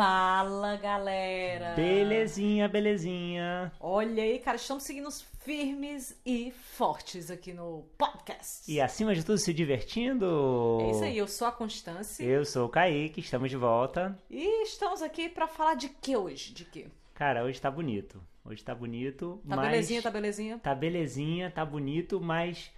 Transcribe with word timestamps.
Fala, 0.00 0.76
galera! 0.76 1.72
Belezinha, 1.74 2.68
belezinha. 2.68 3.72
Olha 3.80 4.22
aí, 4.22 4.38
cara, 4.38 4.58
estamos 4.58 4.84
seguindo 4.84 5.08
firmes 5.40 6.14
e 6.26 6.50
fortes 6.50 7.30
aqui 7.30 7.54
no 7.54 7.82
podcast. 7.96 8.70
E 8.70 8.78
acima 8.78 9.14
de 9.14 9.24
tudo, 9.24 9.38
se 9.38 9.54
divertindo. 9.54 10.80
É 10.82 10.90
isso 10.90 11.02
aí, 11.02 11.16
eu 11.16 11.26
sou 11.26 11.48
a 11.48 11.52
Constância. 11.52 12.22
Eu 12.22 12.44
sou 12.44 12.66
o 12.66 12.68
Kaique, 12.68 13.20
estamos 13.20 13.48
de 13.48 13.56
volta. 13.56 14.14
E 14.28 14.64
estamos 14.64 15.00
aqui 15.00 15.30
para 15.30 15.46
falar 15.46 15.76
de 15.76 15.88
que 15.88 16.14
hoje? 16.14 16.52
De 16.52 16.66
que? 16.66 16.88
Cara, 17.14 17.42
hoje 17.42 17.58
tá 17.58 17.70
bonito. 17.70 18.22
Hoje 18.44 18.62
tá 18.62 18.74
bonito, 18.74 19.40
Tá 19.48 19.56
mas... 19.56 19.70
belezinha, 19.70 20.02
tá 20.02 20.10
belezinha? 20.10 20.58
Tá 20.58 20.74
belezinha, 20.74 21.50
tá 21.50 21.64
bonito, 21.64 22.20
mas 22.20 22.70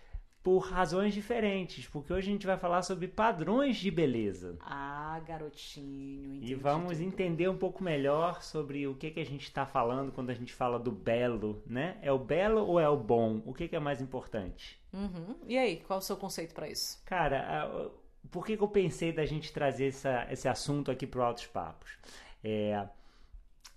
por 0.42 0.60
razões 0.60 1.14
diferentes. 1.14 1.86
Porque 1.86 2.12
hoje 2.12 2.28
a 2.28 2.32
gente 2.32 2.46
vai 2.46 2.56
falar 2.56 2.82
sobre 2.82 3.08
padrões 3.08 3.76
de 3.76 3.90
beleza. 3.90 4.56
Ah, 4.60 5.20
garotinho, 5.26 6.36
entendi 6.36 6.52
E 6.52 6.54
vamos 6.54 7.00
entender 7.00 7.48
um 7.48 7.56
pouco 7.56 7.82
melhor 7.82 8.42
sobre 8.42 8.86
o 8.86 8.94
que, 8.94 9.10
que 9.10 9.20
a 9.20 9.26
gente 9.26 9.44
está 9.44 9.66
falando 9.66 10.12
quando 10.12 10.30
a 10.30 10.34
gente 10.34 10.52
fala 10.52 10.78
do 10.78 10.92
belo, 10.92 11.62
né? 11.66 11.98
É 12.02 12.12
o 12.12 12.18
belo 12.18 12.66
ou 12.66 12.80
é 12.80 12.88
o 12.88 12.96
bom? 12.96 13.42
O 13.44 13.52
que, 13.52 13.68
que 13.68 13.76
é 13.76 13.80
mais 13.80 14.00
importante? 14.00 14.80
Uhum. 14.92 15.34
E 15.46 15.58
aí, 15.58 15.76
qual 15.86 15.98
é 15.98 16.02
o 16.02 16.04
seu 16.04 16.16
conceito 16.16 16.54
para 16.54 16.68
isso? 16.68 17.02
Cara, 17.04 17.90
por 18.30 18.44
que, 18.44 18.56
que 18.56 18.62
eu 18.62 18.68
pensei 18.68 19.12
da 19.12 19.24
gente 19.24 19.52
trazer 19.52 19.88
essa, 19.88 20.26
esse 20.30 20.48
assunto 20.48 20.90
aqui 20.90 21.06
para 21.06 21.24
Altos 21.24 21.46
Papos? 21.46 21.98
É, 22.42 22.86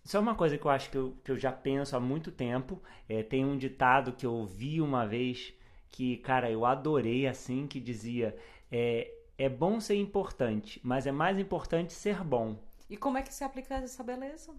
isso 0.03 0.17
é 0.17 0.19
uma 0.19 0.35
coisa 0.35 0.57
que 0.57 0.65
eu 0.65 0.71
acho 0.71 0.89
que 0.89 0.97
eu, 0.97 1.15
que 1.23 1.31
eu 1.31 1.37
já 1.37 1.51
penso 1.51 1.95
há 1.95 1.99
muito 1.99 2.31
tempo. 2.31 2.81
É, 3.07 3.23
tem 3.23 3.45
um 3.45 3.57
ditado 3.57 4.13
que 4.13 4.25
eu 4.25 4.33
ouvi 4.33 4.81
uma 4.81 5.05
vez 5.05 5.53
que, 5.91 6.17
cara, 6.17 6.49
eu 6.49 6.65
adorei 6.65 7.27
assim, 7.27 7.67
que 7.67 7.79
dizia: 7.79 8.35
é, 8.71 9.11
é 9.37 9.49
bom 9.49 9.79
ser 9.79 9.95
importante, 9.95 10.79
mas 10.83 11.05
é 11.07 11.11
mais 11.11 11.37
importante 11.39 11.93
ser 11.93 12.23
bom. 12.23 12.57
E 12.89 12.97
como 12.97 13.17
é 13.17 13.21
que 13.21 13.33
se 13.33 13.43
aplica 13.43 13.75
essa 13.75 14.03
beleza? 14.03 14.53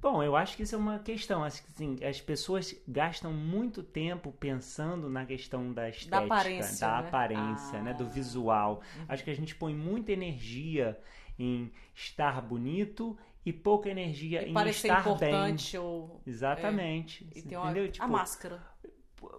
Bom, 0.00 0.20
eu 0.22 0.34
acho 0.34 0.56
que 0.56 0.64
isso 0.64 0.74
é 0.74 0.78
uma 0.78 0.98
questão. 0.98 1.44
Acho 1.44 1.62
que 1.62 1.68
assim, 1.72 1.96
as 2.04 2.20
pessoas 2.20 2.74
gastam 2.88 3.32
muito 3.32 3.82
tempo 3.82 4.32
pensando 4.32 5.08
na 5.08 5.24
questão 5.24 5.72
da 5.72 5.88
estética, 5.88 6.18
aparência, 6.18 6.86
da 6.88 7.02
né? 7.02 7.08
aparência, 7.08 7.82
né? 7.82 7.94
do 7.94 8.04
Ah. 8.04 8.08
visual. 8.08 8.82
Acho 9.08 9.22
que 9.24 9.30
a 9.30 9.34
gente 9.36 9.54
põe 9.54 9.74
muita 9.74 10.10
energia 10.12 10.98
em 11.38 11.72
estar 11.94 12.40
bonito 12.42 13.16
e 13.44 13.52
pouca 13.52 13.88
energia 13.88 14.42
E 14.42 14.50
em 14.50 14.68
estar 14.68 15.00
importante 15.00 15.78
ou. 15.78 16.08
bem. 16.08 16.20
Exatamente. 16.26 17.28
E 17.34 17.42
tem 17.42 17.56
uma... 17.56 17.70
Entendeu? 17.70 17.84
a 17.84 17.88
Tipo, 17.88 18.08
máscara. 18.08 18.71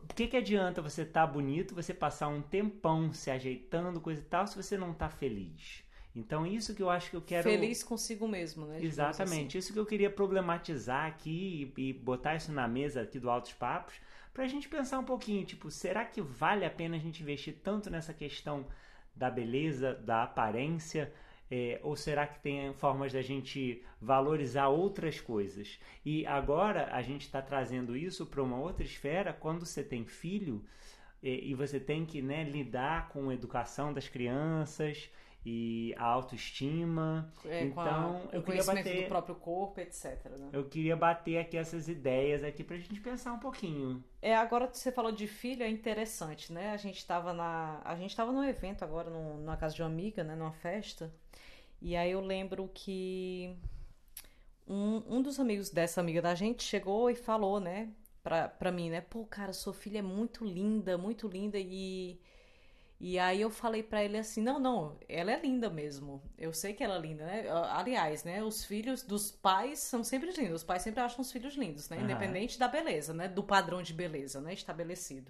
O 0.09 0.13
que, 0.13 0.27
que 0.27 0.37
adianta 0.37 0.81
você 0.81 1.03
estar 1.03 1.25
bonito, 1.25 1.73
você 1.73 1.93
passar 1.93 2.27
um 2.27 2.41
tempão 2.41 3.13
se 3.13 3.31
ajeitando, 3.31 4.01
coisa 4.01 4.21
e 4.21 4.25
tal, 4.25 4.45
se 4.45 4.55
você 4.55 4.77
não 4.77 4.93
tá 4.93 5.09
feliz? 5.09 5.83
Então, 6.15 6.45
isso 6.45 6.75
que 6.75 6.83
eu 6.83 6.89
acho 6.89 7.09
que 7.09 7.15
eu 7.15 7.21
quero. 7.21 7.43
Feliz 7.43 7.83
consigo 7.83 8.27
mesmo, 8.27 8.67
né? 8.67 8.83
Exatamente, 8.83 9.57
isso 9.57 9.73
que 9.73 9.79
eu 9.79 9.85
queria 9.85 10.09
problematizar 10.09 11.07
aqui 11.07 11.73
e, 11.77 11.89
e 11.89 11.93
botar 11.93 12.35
isso 12.35 12.51
na 12.51 12.67
mesa 12.67 13.01
aqui 13.01 13.19
do 13.19 13.29
Altos 13.29 13.53
Papos, 13.53 13.95
pra 14.33 14.47
gente 14.47 14.69
pensar 14.69 14.99
um 14.99 15.03
pouquinho, 15.03 15.43
tipo, 15.45 15.71
será 15.71 16.05
que 16.05 16.21
vale 16.21 16.65
a 16.65 16.69
pena 16.69 16.97
a 16.97 16.99
gente 16.99 17.23
investir 17.23 17.55
tanto 17.63 17.89
nessa 17.89 18.13
questão 18.13 18.67
da 19.15 19.29
beleza, 19.29 19.93
da 19.95 20.23
aparência, 20.23 21.11
é, 21.55 21.79
ou 21.83 21.95
será 21.95 22.25
que 22.25 22.39
tem 22.39 22.73
formas 22.73 23.13
da 23.13 23.21
gente 23.21 23.83
valorizar 24.01 24.69
outras 24.69 25.21
coisas? 25.21 25.79
E 26.03 26.25
agora 26.25 26.89
a 26.91 27.03
gente 27.03 27.21
está 27.21 27.43
trazendo 27.43 27.95
isso 27.95 28.25
para 28.25 28.41
uma 28.41 28.57
outra 28.57 28.83
esfera, 28.83 29.31
quando 29.31 29.63
você 29.63 29.83
tem 29.83 30.03
filho 30.03 30.65
e, 31.21 31.51
e 31.51 31.53
você 31.53 31.79
tem 31.79 32.07
que 32.07 32.23
né, 32.23 32.43
lidar 32.43 33.09
com 33.09 33.29
a 33.29 33.35
educação 33.35 33.93
das 33.93 34.09
crianças 34.09 35.11
e 35.45 35.93
a 35.97 36.05
autoestima. 36.05 37.31
É, 37.45 37.59
a- 37.59 37.63
então, 37.63 38.25
o 38.31 38.35
eu 38.35 38.43
queria 38.43 38.63
bater 38.63 39.03
do 39.03 39.07
próprio 39.09 39.35
corpo, 39.35 39.79
etc. 39.79 40.37
né? 40.37 40.49
eu 40.53 40.65
queria 40.65 40.95
bater 40.95 41.37
aqui 41.37 41.57
essas 41.57 41.87
ideias 41.87 42.43
aqui 42.43 42.63
pra 42.63 42.77
gente 42.77 42.99
pensar 43.01 43.33
um 43.33 43.39
pouquinho. 43.39 44.03
É, 44.21 44.35
agora 44.35 44.67
que 44.67 44.77
você 44.77 44.91
falou 44.91 45.11
de 45.11 45.27
filho, 45.27 45.63
é 45.63 45.69
interessante, 45.69 46.51
né? 46.53 46.71
A 46.71 46.77
gente 46.77 47.05
tava 47.05 47.33
na. 47.33 47.81
A 47.83 47.95
gente 47.95 48.15
tava 48.15 48.31
num 48.31 48.43
evento 48.43 48.83
agora, 48.83 49.09
num- 49.09 49.43
na 49.43 49.57
casa 49.57 49.75
de 49.75 49.81
uma 49.81 49.89
amiga, 49.89 50.23
né? 50.23 50.35
Numa 50.35 50.53
festa. 50.53 51.13
E 51.81 51.95
aí 51.95 52.11
eu 52.11 52.21
lembro 52.21 52.69
que 52.73 53.55
um, 54.67 55.17
um 55.17 55.21
dos 55.21 55.39
amigos 55.39 55.69
dessa 55.69 55.99
amiga 56.01 56.21
da 56.21 56.35
gente 56.35 56.63
chegou 56.63 57.09
e 57.09 57.15
falou, 57.15 57.59
né? 57.59 57.89
Pra, 58.23 58.47
pra 58.47 58.71
mim, 58.71 58.89
né? 58.89 59.01
Pô, 59.01 59.25
cara, 59.25 59.51
sua 59.51 59.73
filha 59.73 59.99
é 59.99 60.01
muito 60.01 60.45
linda, 60.45 60.97
muito 60.97 61.27
linda. 61.27 61.57
E. 61.59 62.19
E 63.05 63.19
aí 63.19 63.41
eu 63.41 63.49
falei 63.49 63.83
pra 63.83 64.01
ele 64.01 64.17
assim, 64.17 64.41
não, 64.41 64.57
não, 64.57 64.97
ela 65.09 65.29
é 65.33 65.37
linda 65.37 65.69
mesmo. 65.69 66.21
Eu 66.37 66.53
sei 66.53 66.73
que 66.73 66.81
ela 66.81 66.95
é 66.95 66.99
linda, 66.99 67.25
né? 67.25 67.43
Aliás, 67.71 68.23
né, 68.23 68.41
os 68.41 68.63
filhos 68.63 69.03
dos 69.03 69.29
pais 69.29 69.79
são 69.79 70.05
sempre 70.05 70.31
lindos. 70.31 70.61
Os 70.61 70.63
pais 70.63 70.83
sempre 70.83 71.01
acham 71.01 71.19
os 71.19 71.29
filhos 71.29 71.53
lindos, 71.55 71.89
né? 71.89 71.97
Independente 72.05 72.57
da 72.57 72.65
beleza, 72.69 73.13
né? 73.13 73.27
Do 73.27 73.43
padrão 73.43 73.81
de 73.83 73.93
beleza, 73.93 74.39
né? 74.39 74.53
Estabelecido. 74.53 75.29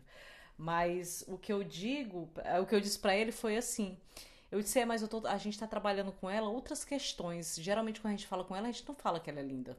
Mas 0.56 1.24
o 1.28 1.36
que 1.36 1.52
eu 1.52 1.64
digo, 1.64 2.30
o 2.62 2.66
que 2.68 2.76
eu 2.76 2.80
disse 2.80 3.00
pra 3.00 3.16
ele 3.16 3.32
foi 3.32 3.58
assim. 3.58 3.98
Eu 4.52 4.62
disse, 4.62 4.80
é, 4.80 4.86
mas 4.86 5.02
eu 5.02 5.08
tô- 5.08 5.26
a 5.26 5.38
gente 5.38 5.58
tá 5.58 5.66
trabalhando 5.66 6.12
com 6.12 6.30
ela 6.30 6.48
outras 6.50 6.86
questões. 6.86 7.56
Geralmente 7.60 8.00
quando 8.00 8.14
a 8.14 8.16
gente 8.18 8.28
fala 8.28 8.44
com 8.44 8.56
ela, 8.56 8.68
a 8.68 8.72
gente 8.72 8.88
não 8.88 8.94
fala 8.96 9.20
que 9.20 9.32
ela 9.32 9.40
é 9.40 9.44
linda. 9.44 9.76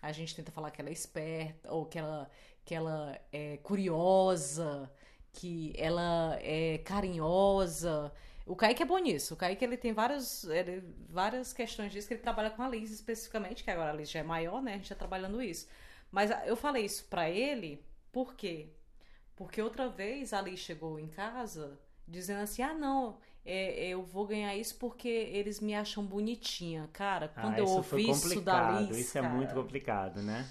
A 0.00 0.12
gente 0.12 0.34
tenta 0.36 0.52
falar 0.52 0.70
que 0.70 0.80
ela 0.80 0.90
é 0.90 0.92
esperta, 0.92 1.72
ou 1.72 1.86
que 1.86 1.98
ela, 1.98 2.30
que 2.64 2.72
ela 2.74 3.18
é 3.32 3.56
curiosa, 3.58 4.88
que 5.32 5.72
ela 5.76 6.38
é 6.40 6.78
carinhosa. 6.78 8.12
O 8.46 8.56
Kaique 8.56 8.82
é 8.82 8.86
bom 8.86 8.98
nisso. 8.98 9.34
O 9.34 9.36
Kaique 9.36 9.64
ele 9.64 9.76
tem 9.76 9.92
várias, 9.92 10.44
ele- 10.44 10.82
várias 11.08 11.52
questões 11.52 11.92
disso 11.92 12.08
que 12.08 12.14
ele 12.14 12.22
trabalha 12.22 12.50
com 12.50 12.62
a 12.62 12.68
Liz 12.68 12.90
especificamente, 12.90 13.64
que 13.64 13.70
agora 13.70 13.90
a 13.90 13.94
Liz 13.94 14.10
já 14.10 14.20
é 14.20 14.22
maior, 14.22 14.60
né? 14.60 14.74
A 14.74 14.76
gente 14.76 14.88
tá 14.88 14.94
trabalhando 14.94 15.40
isso. 15.42 15.68
Mas 16.10 16.30
eu 16.46 16.56
falei 16.56 16.84
isso 16.84 17.04
pra 17.04 17.30
ele, 17.30 17.84
por 18.10 18.34
quê? 18.34 18.68
Porque 19.34 19.62
outra 19.62 19.88
vez 19.88 20.32
a 20.32 20.42
Liz 20.42 20.60
chegou 20.60 20.98
em 20.98 21.08
casa 21.08 21.78
dizendo 22.06 22.42
assim: 22.42 22.62
ah, 22.62 22.74
não, 22.74 23.18
é, 23.44 23.86
eu 23.88 24.02
vou 24.02 24.26
ganhar 24.26 24.54
isso 24.54 24.76
porque 24.76 25.08
eles 25.08 25.60
me 25.60 25.74
acham 25.74 26.04
bonitinha. 26.04 26.88
Cara, 26.92 27.28
quando 27.28 27.54
ah, 27.54 27.58
eu 27.58 27.66
ouvi 27.66 28.10
isso 28.10 28.40
da. 28.40 28.80
Liz. 28.80 28.96
isso 28.96 29.18
é 29.18 29.22
cara, 29.22 29.32
muito 29.34 29.54
complicado, 29.54 30.22
né? 30.22 30.46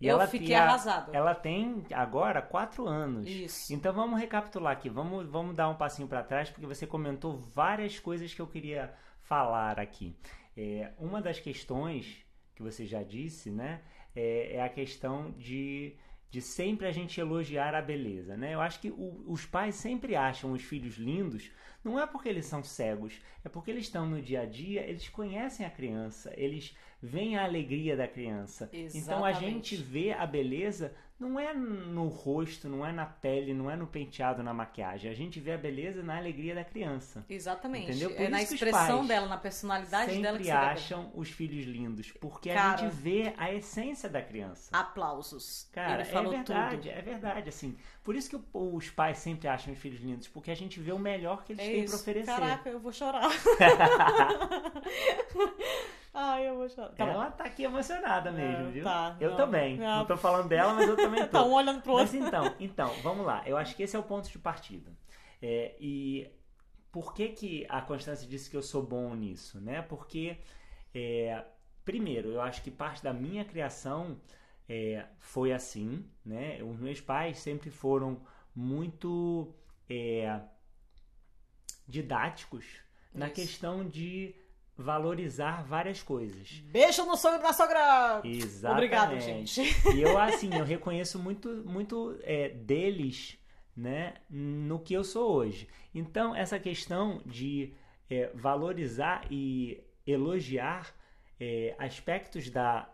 Eu 0.00 0.10
ela 0.16 0.26
fiquei 0.26 0.48
tinha- 0.48 0.62
arrasada. 0.62 1.10
Ela 1.16 1.34
tem 1.34 1.84
agora 1.92 2.42
quatro 2.42 2.86
anos. 2.86 3.26
Isso. 3.26 3.72
Então 3.72 3.92
vamos 3.92 4.20
recapitular 4.20 4.72
aqui. 4.72 4.88
Vamos, 4.90 5.26
vamos 5.28 5.54
dar 5.56 5.68
um 5.70 5.74
passinho 5.74 6.06
para 6.08 6.22
trás, 6.22 6.50
porque 6.50 6.66
você 6.66 6.86
comentou 6.86 7.36
várias 7.36 7.98
coisas 7.98 8.32
que 8.34 8.40
eu 8.40 8.46
queria 8.46 8.94
falar 9.20 9.80
aqui. 9.80 10.14
É, 10.56 10.92
uma 10.98 11.20
das 11.22 11.40
questões 11.40 12.24
que 12.54 12.62
você 12.62 12.86
já 12.86 13.02
disse, 13.02 13.50
né? 13.50 13.80
É, 14.14 14.56
é 14.56 14.62
a 14.62 14.68
questão 14.68 15.30
de, 15.32 15.94
de 16.30 16.40
sempre 16.40 16.86
a 16.86 16.92
gente 16.92 17.20
elogiar 17.20 17.74
a 17.74 17.82
beleza, 17.82 18.36
né? 18.36 18.54
Eu 18.54 18.60
acho 18.60 18.80
que 18.80 18.90
o- 18.90 19.24
os 19.26 19.44
pais 19.44 19.74
sempre 19.74 20.14
acham 20.16 20.52
os 20.52 20.62
filhos 20.62 20.96
lindos, 20.96 21.50
não 21.84 22.00
é 22.00 22.06
porque 22.06 22.28
eles 22.28 22.46
são 22.46 22.62
cegos, 22.62 23.20
é 23.44 23.48
porque 23.50 23.70
eles 23.70 23.84
estão 23.84 24.06
no 24.06 24.22
dia 24.22 24.40
a 24.42 24.46
dia, 24.46 24.80
eles 24.88 25.08
conhecem 25.10 25.66
a 25.66 25.70
criança, 25.70 26.32
eles 26.36 26.74
veem 27.06 27.36
a 27.36 27.44
alegria 27.44 27.96
da 27.96 28.08
criança. 28.08 28.68
Então 28.72 29.24
a 29.24 29.30
Exatamente. 29.30 29.40
gente 29.40 29.76
vê 29.76 30.12
a 30.12 30.26
beleza 30.26 30.92
não 31.18 31.40
é 31.40 31.54
no 31.54 32.08
rosto, 32.08 32.68
não 32.68 32.84
é 32.84 32.92
na 32.92 33.06
pele, 33.06 33.54
não 33.54 33.70
é 33.70 33.76
no 33.76 33.86
penteado, 33.86 34.42
na 34.42 34.52
maquiagem. 34.52 35.10
A 35.10 35.14
gente 35.14 35.40
vê 35.40 35.52
a 35.52 35.58
beleza 35.58 36.02
na 36.02 36.18
alegria 36.18 36.54
da 36.54 36.62
criança. 36.62 37.24
Exatamente. 37.28 37.90
Entendeu? 37.90 38.10
Por 38.10 38.20
é 38.20 38.28
na 38.28 38.44
que 38.44 38.54
expressão 38.54 39.06
dela, 39.06 39.26
na 39.26 39.38
personalidade 39.38 40.20
dela 40.20 40.36
que 40.36 40.44
Sempre 40.44 40.44
você 40.44 40.44
vê 40.44 40.50
a 40.50 40.72
acham 40.72 41.10
os 41.14 41.30
filhos 41.30 41.64
lindos, 41.64 42.12
porque 42.12 42.50
a 42.50 42.54
Cara. 42.54 42.76
gente 42.76 42.94
vê 42.96 43.32
a 43.38 43.52
essência 43.52 44.10
da 44.10 44.20
criança. 44.20 44.68
Aplausos. 44.76 45.68
Cara, 45.72 46.02
Ele 46.02 46.04
falou 46.04 46.32
é 46.34 46.36
verdade, 46.36 46.76
tudo. 46.76 46.88
é 46.98 47.00
verdade, 47.00 47.48
assim. 47.48 47.78
Por 48.04 48.14
isso 48.14 48.28
que 48.28 48.38
os 48.52 48.90
pais 48.90 49.16
sempre 49.18 49.48
acham 49.48 49.72
os 49.72 49.78
filhos 49.78 50.00
lindos, 50.00 50.28
porque 50.28 50.50
a 50.50 50.54
gente 50.54 50.78
vê 50.78 50.92
o 50.92 50.98
melhor 50.98 51.44
que 51.44 51.54
eles 51.54 51.64
É 51.64 51.70
têm 51.70 51.84
pra 51.86 51.96
oferecer. 51.96 52.26
Caraca, 52.26 52.68
eu 52.68 52.78
vou 52.78 52.92
chorar. 52.92 53.22
Ai, 56.18 56.48
eu 56.48 56.56
vou 56.56 56.66
chorar. 56.68 56.88
Tá 56.94 57.04
bom. 57.04 57.12
Ela 57.12 57.30
tá 57.30 57.44
aqui 57.44 57.62
emocionada 57.64 58.32
mesmo, 58.32 58.68
É, 58.68 58.70
viu? 58.70 58.84
tá, 58.84 59.16
eu 59.20 59.30
não. 59.30 59.36
também. 59.36 59.84
Ah. 59.84 59.98
Não 59.98 60.06
tô 60.06 60.16
falando 60.16 60.48
dela, 60.48 60.72
mas 60.72 60.88
eu 60.88 60.96
também 60.96 61.22
tô. 61.28 61.28
Tá 61.28 61.44
um 61.44 61.52
olhando 61.52 61.82
pro 61.82 61.92
Mas 61.94 62.14
outro. 62.14 62.26
então, 62.26 62.54
então, 62.58 62.88
vamos 63.02 63.26
lá. 63.26 63.42
Eu 63.46 63.56
acho 63.58 63.76
que 63.76 63.82
esse 63.82 63.94
é 63.94 63.98
o 63.98 64.02
ponto 64.02 64.26
de 64.30 64.38
partida. 64.38 64.90
É, 65.42 65.76
e 65.78 66.26
por 66.90 67.12
que, 67.12 67.28
que 67.28 67.66
a 67.68 67.82
Constância 67.82 68.26
disse 68.26 68.48
que 68.48 68.56
eu 68.56 68.62
sou 68.62 68.82
bom 68.82 69.14
nisso? 69.14 69.60
Né? 69.60 69.82
Porque, 69.82 70.38
é, 70.94 71.44
primeiro, 71.84 72.30
eu 72.30 72.40
acho 72.40 72.62
que 72.62 72.70
parte 72.70 73.02
da 73.02 73.12
minha 73.12 73.44
criação 73.44 74.18
é, 74.66 75.04
foi 75.18 75.52
assim. 75.52 76.02
Né? 76.24 76.62
Os 76.62 76.78
meus 76.78 76.98
pais 76.98 77.38
sempre 77.40 77.70
foram 77.70 78.22
muito 78.54 79.54
é, 79.90 80.40
didáticos 81.86 82.64
na 83.12 83.26
Isso. 83.26 83.34
questão 83.34 83.86
de 83.86 84.34
valorizar 84.76 85.64
várias 85.64 86.02
coisas. 86.02 86.50
Beijo 86.70 87.04
no 87.06 87.16
sonho 87.16 87.40
da 87.40 87.52
sogra! 87.52 88.20
Exatamente. 88.24 88.72
Obrigado, 88.72 89.20
gente. 89.20 89.62
E 89.94 90.02
eu, 90.02 90.16
assim, 90.20 90.54
eu 90.54 90.64
reconheço 90.64 91.18
muito, 91.18 91.48
muito 91.66 92.18
é, 92.22 92.50
deles, 92.50 93.38
né, 93.76 94.14
no 94.28 94.78
que 94.78 94.94
eu 94.94 95.04
sou 95.04 95.32
hoje. 95.32 95.68
Então, 95.94 96.34
essa 96.34 96.58
questão 96.58 97.22
de 97.24 97.72
é, 98.10 98.30
valorizar 98.34 99.24
e 99.30 99.82
elogiar 100.06 100.94
é, 101.40 101.74
aspectos 101.78 102.50
da, 102.50 102.88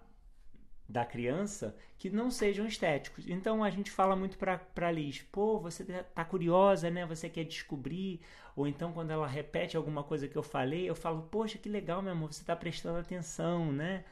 da 0.88 1.04
criança 1.04 1.74
que 1.98 2.10
não 2.10 2.30
sejam 2.30 2.66
estéticos. 2.66 3.28
Então 3.28 3.62
a 3.62 3.70
gente 3.70 3.90
fala 3.90 4.16
muito 4.16 4.36
para 4.36 4.90
Liz, 4.90 5.22
pô, 5.22 5.58
você 5.58 5.84
tá, 5.84 6.02
tá 6.02 6.24
curiosa, 6.24 6.90
né? 6.90 7.06
Você 7.06 7.28
quer 7.28 7.44
descobrir? 7.44 8.20
Ou 8.56 8.66
então 8.66 8.92
quando 8.92 9.10
ela 9.10 9.26
repete 9.26 9.76
alguma 9.76 10.02
coisa 10.02 10.28
que 10.28 10.36
eu 10.36 10.42
falei, 10.42 10.88
eu 10.88 10.94
falo, 10.94 11.22
poxa, 11.30 11.58
que 11.58 11.68
legal, 11.68 12.02
meu 12.02 12.12
amor, 12.12 12.32
você 12.32 12.42
está 12.42 12.56
prestando 12.56 12.98
atenção, 12.98 13.72
né? 13.72 14.04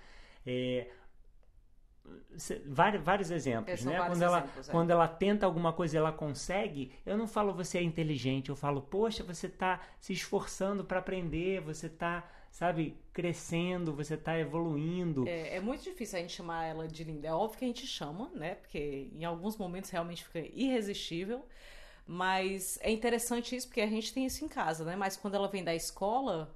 É, 0.47 0.89
vários, 2.67 3.03
vários 3.03 3.31
exemplos, 3.31 3.85
né? 3.85 3.99
Quando 4.07 4.23
ela, 4.23 4.39
exemplos, 4.39 4.69
é. 4.69 4.73
quando 4.73 4.91
ela 4.91 5.09
tenta 5.09 5.47
alguma 5.47 5.73
coisa 5.73 5.97
e 5.97 5.99
ela 5.99 6.13
consegue, 6.13 6.93
eu 7.05 7.17
não 7.17 7.27
falo 7.27 7.53
você 7.53 7.79
é 7.79 7.83
inteligente, 7.83 8.49
eu 8.49 8.57
falo, 8.57 8.81
poxa, 8.81 9.23
você 9.23 9.47
está 9.47 9.81
se 9.99 10.13
esforçando 10.13 10.85
para 10.85 10.99
aprender, 11.01 11.61
você 11.61 11.87
está 11.87 12.29
sabe, 12.51 12.97
crescendo, 13.13 13.95
você 13.95 14.15
está 14.15 14.39
evoluindo. 14.39 15.27
É, 15.27 15.57
é, 15.57 15.61
muito 15.61 15.83
difícil 15.83 16.19
a 16.19 16.23
gente 16.23 16.35
chamar 16.35 16.65
ela 16.65 16.89
de 16.89 17.05
linda. 17.05 17.29
É 17.29 17.33
óbvio 17.33 17.59
que 17.59 17.65
a 17.65 17.69
gente 17.69 17.87
chama, 17.87 18.31
né? 18.35 18.57
Porque 18.57 19.11
em 19.15 19.25
alguns 19.25 19.57
momentos 19.57 19.91
realmente 19.91 20.25
fica 20.25 20.41
irresistível. 20.55 21.45
Mas 22.07 22.79
é 22.83 22.91
interessante 22.91 23.55
isso 23.55 23.69
porque 23.69 23.81
a 23.81 23.87
gente 23.87 24.13
tem 24.13 24.27
isso 24.27 24.45
em 24.45 24.49
casa, 24.49 24.85
né? 24.85 24.97
Mas 24.97 25.17
quando 25.17 25.37
ela 25.37 25.49
vem 25.49 25.63
da 25.63 25.75
escola, 25.75 26.53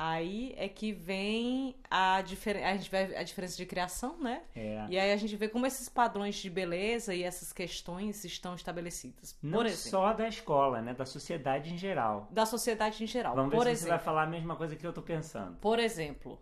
Aí 0.00 0.54
é 0.56 0.68
que 0.68 0.92
vem 0.92 1.74
a, 1.90 2.22
difer 2.22 2.64
a, 2.64 2.76
gente 2.76 2.88
vê 2.88 3.16
a 3.16 3.22
diferença 3.24 3.56
de 3.56 3.66
criação, 3.66 4.16
né? 4.20 4.42
É. 4.54 4.86
E 4.88 4.96
aí 4.96 5.10
a 5.10 5.16
gente 5.16 5.34
vê 5.34 5.48
como 5.48 5.66
esses 5.66 5.88
padrões 5.88 6.36
de 6.36 6.48
beleza 6.48 7.12
e 7.12 7.24
essas 7.24 7.52
questões 7.52 8.24
estão 8.24 8.54
estabelecidas. 8.54 9.36
Não 9.42 9.66
exemplo, 9.66 9.90
só 9.90 10.12
da 10.12 10.28
escola, 10.28 10.80
né? 10.80 10.94
Da 10.94 11.04
sociedade 11.04 11.74
em 11.74 11.76
geral. 11.76 12.28
Da 12.30 12.46
sociedade 12.46 13.02
em 13.02 13.08
geral. 13.08 13.34
Vamos 13.34 13.52
Por 13.52 13.64
ver 13.64 13.72
exemplo, 13.72 13.78
se 13.78 13.84
você 13.86 13.90
vai 13.90 13.98
falar 13.98 14.22
a 14.22 14.26
mesma 14.28 14.54
coisa 14.54 14.76
que 14.76 14.86
eu 14.86 14.92
tô 14.92 15.02
pensando. 15.02 15.56
Por 15.56 15.80
exemplo, 15.80 16.40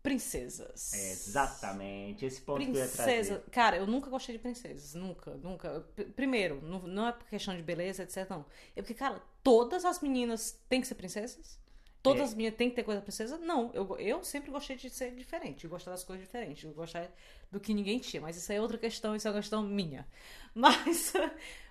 princesas. 0.00 0.92
É, 0.92 1.10
exatamente, 1.10 2.24
esse 2.24 2.40
ponto 2.40 2.62
Princesa, 2.62 3.02
que 3.02 3.02
eu 3.02 3.14
ia 3.14 3.24
trazer. 3.24 3.50
Cara, 3.50 3.76
eu 3.78 3.86
nunca 3.86 4.10
gostei 4.10 4.36
de 4.36 4.40
princesas, 4.40 4.94
nunca, 4.94 5.32
nunca. 5.42 5.84
Primeiro, 6.14 6.60
não, 6.62 6.82
não 6.82 7.08
é 7.08 7.12
por 7.12 7.26
questão 7.26 7.56
de 7.56 7.62
beleza, 7.62 8.04
etc, 8.04 8.30
não. 8.30 8.46
É 8.76 8.80
porque, 8.82 8.94
cara, 8.94 9.20
todas 9.42 9.84
as 9.84 10.00
meninas 10.00 10.56
têm 10.68 10.80
que 10.80 10.86
ser 10.86 10.94
princesas? 10.94 11.60
Todas 12.02 12.20
é. 12.20 12.24
as 12.24 12.34
minhas 12.34 12.54
tem 12.54 12.68
que 12.68 12.74
ter 12.74 12.82
coisa 12.82 13.00
princesa? 13.00 13.38
Não, 13.38 13.70
eu, 13.72 13.96
eu 13.98 14.24
sempre 14.24 14.50
gostei 14.50 14.76
de 14.76 14.90
ser 14.90 15.14
diferente, 15.14 15.60
de 15.60 15.68
gostar 15.68 15.92
das 15.92 16.02
coisas 16.02 16.26
diferentes, 16.26 16.68
de 16.68 16.74
gostar 16.74 17.08
do 17.50 17.60
que 17.60 17.72
ninguém 17.72 18.00
tinha. 18.00 18.20
Mas 18.20 18.36
isso 18.36 18.50
aí 18.50 18.58
é 18.58 18.60
outra 18.60 18.76
questão, 18.76 19.14
isso 19.14 19.28
é 19.28 19.30
uma 19.30 19.38
questão 19.38 19.62
minha. 19.62 20.06
Mas, 20.52 21.12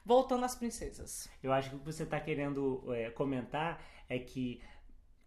voltando 0.06 0.46
às 0.46 0.56
princesas. 0.56 1.30
Eu 1.44 1.52
acho 1.52 1.70
que 1.70 1.76
o 1.76 1.80
que 1.80 1.86
você 1.86 2.04
está 2.04 2.20
querendo 2.20 2.82
é, 2.94 3.10
comentar 3.10 3.84
é 4.08 4.18
que 4.18 4.62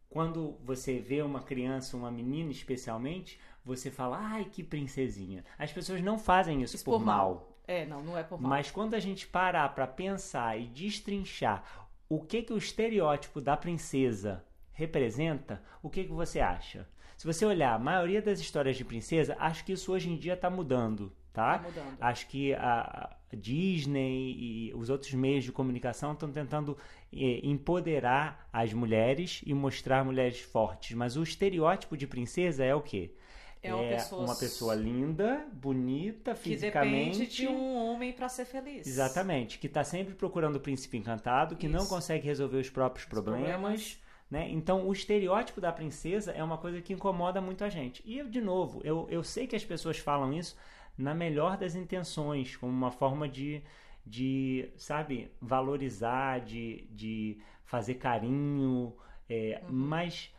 quando 0.08 0.56
você 0.64 1.00
vê 1.00 1.20
uma 1.20 1.42
criança, 1.42 1.96
uma 1.96 2.10
menina 2.10 2.50
especialmente, 2.50 3.38
você 3.62 3.90
fala, 3.90 4.18
ai, 4.18 4.46
que 4.46 4.62
princesinha. 4.62 5.44
As 5.58 5.70
pessoas 5.70 6.00
não 6.00 6.18
fazem 6.18 6.62
isso, 6.62 6.76
isso 6.76 6.84
por, 6.84 6.98
por 6.98 7.04
mal. 7.04 7.34
mal. 7.34 7.58
É, 7.66 7.84
não, 7.84 8.02
não 8.02 8.16
é 8.16 8.22
por 8.22 8.40
mal. 8.40 8.48
Mas 8.48 8.70
quando 8.70 8.94
a 8.94 9.00
gente 9.00 9.26
parar 9.26 9.68
para 9.74 9.86
pensar 9.86 10.58
e 10.58 10.66
destrinchar 10.66 11.88
o 12.08 12.20
que 12.20 12.42
que 12.42 12.52
o 12.52 12.58
estereótipo 12.58 13.40
da 13.40 13.56
princesa 13.56 14.44
representa, 14.74 15.62
o 15.82 15.88
que, 15.88 16.04
que 16.04 16.12
você 16.12 16.40
acha? 16.40 16.86
Se 17.16 17.26
você 17.26 17.46
olhar 17.46 17.74
a 17.74 17.78
maioria 17.78 18.20
das 18.20 18.40
histórias 18.40 18.76
de 18.76 18.84
princesa, 18.84 19.36
acho 19.38 19.64
que 19.64 19.72
isso 19.72 19.92
hoje 19.92 20.10
em 20.10 20.16
dia 20.16 20.34
está 20.34 20.50
mudando, 20.50 21.12
tá? 21.32 21.58
tá 21.58 21.68
mudando. 21.68 21.96
Acho 22.00 22.26
que 22.28 22.52
a 22.54 23.16
Disney 23.32 24.34
e 24.36 24.74
os 24.74 24.90
outros 24.90 25.12
meios 25.14 25.44
de 25.44 25.52
comunicação 25.52 26.12
estão 26.12 26.30
tentando 26.30 26.76
eh, 27.12 27.40
empoderar 27.42 28.48
as 28.52 28.72
mulheres 28.72 29.42
e 29.46 29.54
mostrar 29.54 30.04
mulheres 30.04 30.40
fortes. 30.40 30.96
Mas 30.96 31.16
o 31.16 31.22
estereótipo 31.22 31.96
de 31.96 32.06
princesa 32.06 32.64
é 32.64 32.74
o 32.74 32.82
quê? 32.82 33.14
É 33.62 33.72
uma, 33.72 33.84
é 33.84 33.94
pessoa... 33.94 34.24
uma 34.24 34.36
pessoa 34.36 34.74
linda, 34.74 35.46
bonita, 35.52 36.34
fisicamente. 36.34 37.12
Que 37.12 37.18
depende 37.18 37.36
de 37.36 37.46
um 37.48 37.74
homem 37.76 38.12
para 38.12 38.28
ser 38.28 38.44
feliz. 38.44 38.86
Exatamente. 38.86 39.58
Que 39.58 39.66
está 39.66 39.82
sempre 39.82 40.14
procurando 40.14 40.56
o 40.56 40.60
príncipe 40.60 40.98
encantado, 40.98 41.56
que 41.56 41.66
Isso. 41.66 41.74
não 41.74 41.86
consegue 41.86 42.26
resolver 42.26 42.58
os 42.58 42.68
próprios 42.68 43.06
problemas, 43.06 43.48
problemas 43.48 44.04
né? 44.30 44.48
Então, 44.50 44.86
o 44.86 44.92
estereótipo 44.92 45.60
da 45.60 45.72
princesa 45.72 46.32
é 46.32 46.42
uma 46.42 46.58
coisa 46.58 46.80
que 46.80 46.92
incomoda 46.92 47.40
muito 47.40 47.62
a 47.64 47.68
gente. 47.68 48.02
E, 48.04 48.22
de 48.24 48.40
novo, 48.40 48.80
eu, 48.84 49.06
eu 49.10 49.22
sei 49.22 49.46
que 49.46 49.56
as 49.56 49.64
pessoas 49.64 49.98
falam 49.98 50.32
isso 50.32 50.56
na 50.96 51.14
melhor 51.14 51.56
das 51.56 51.74
intenções, 51.74 52.56
como 52.56 52.72
uma 52.72 52.90
forma 52.90 53.28
de, 53.28 53.62
de 54.06 54.70
sabe, 54.76 55.30
valorizar, 55.40 56.40
de, 56.40 56.86
de 56.90 57.38
fazer 57.64 57.94
carinho, 57.94 58.94
é, 59.28 59.60
uhum. 59.62 59.72
mas 59.72 60.32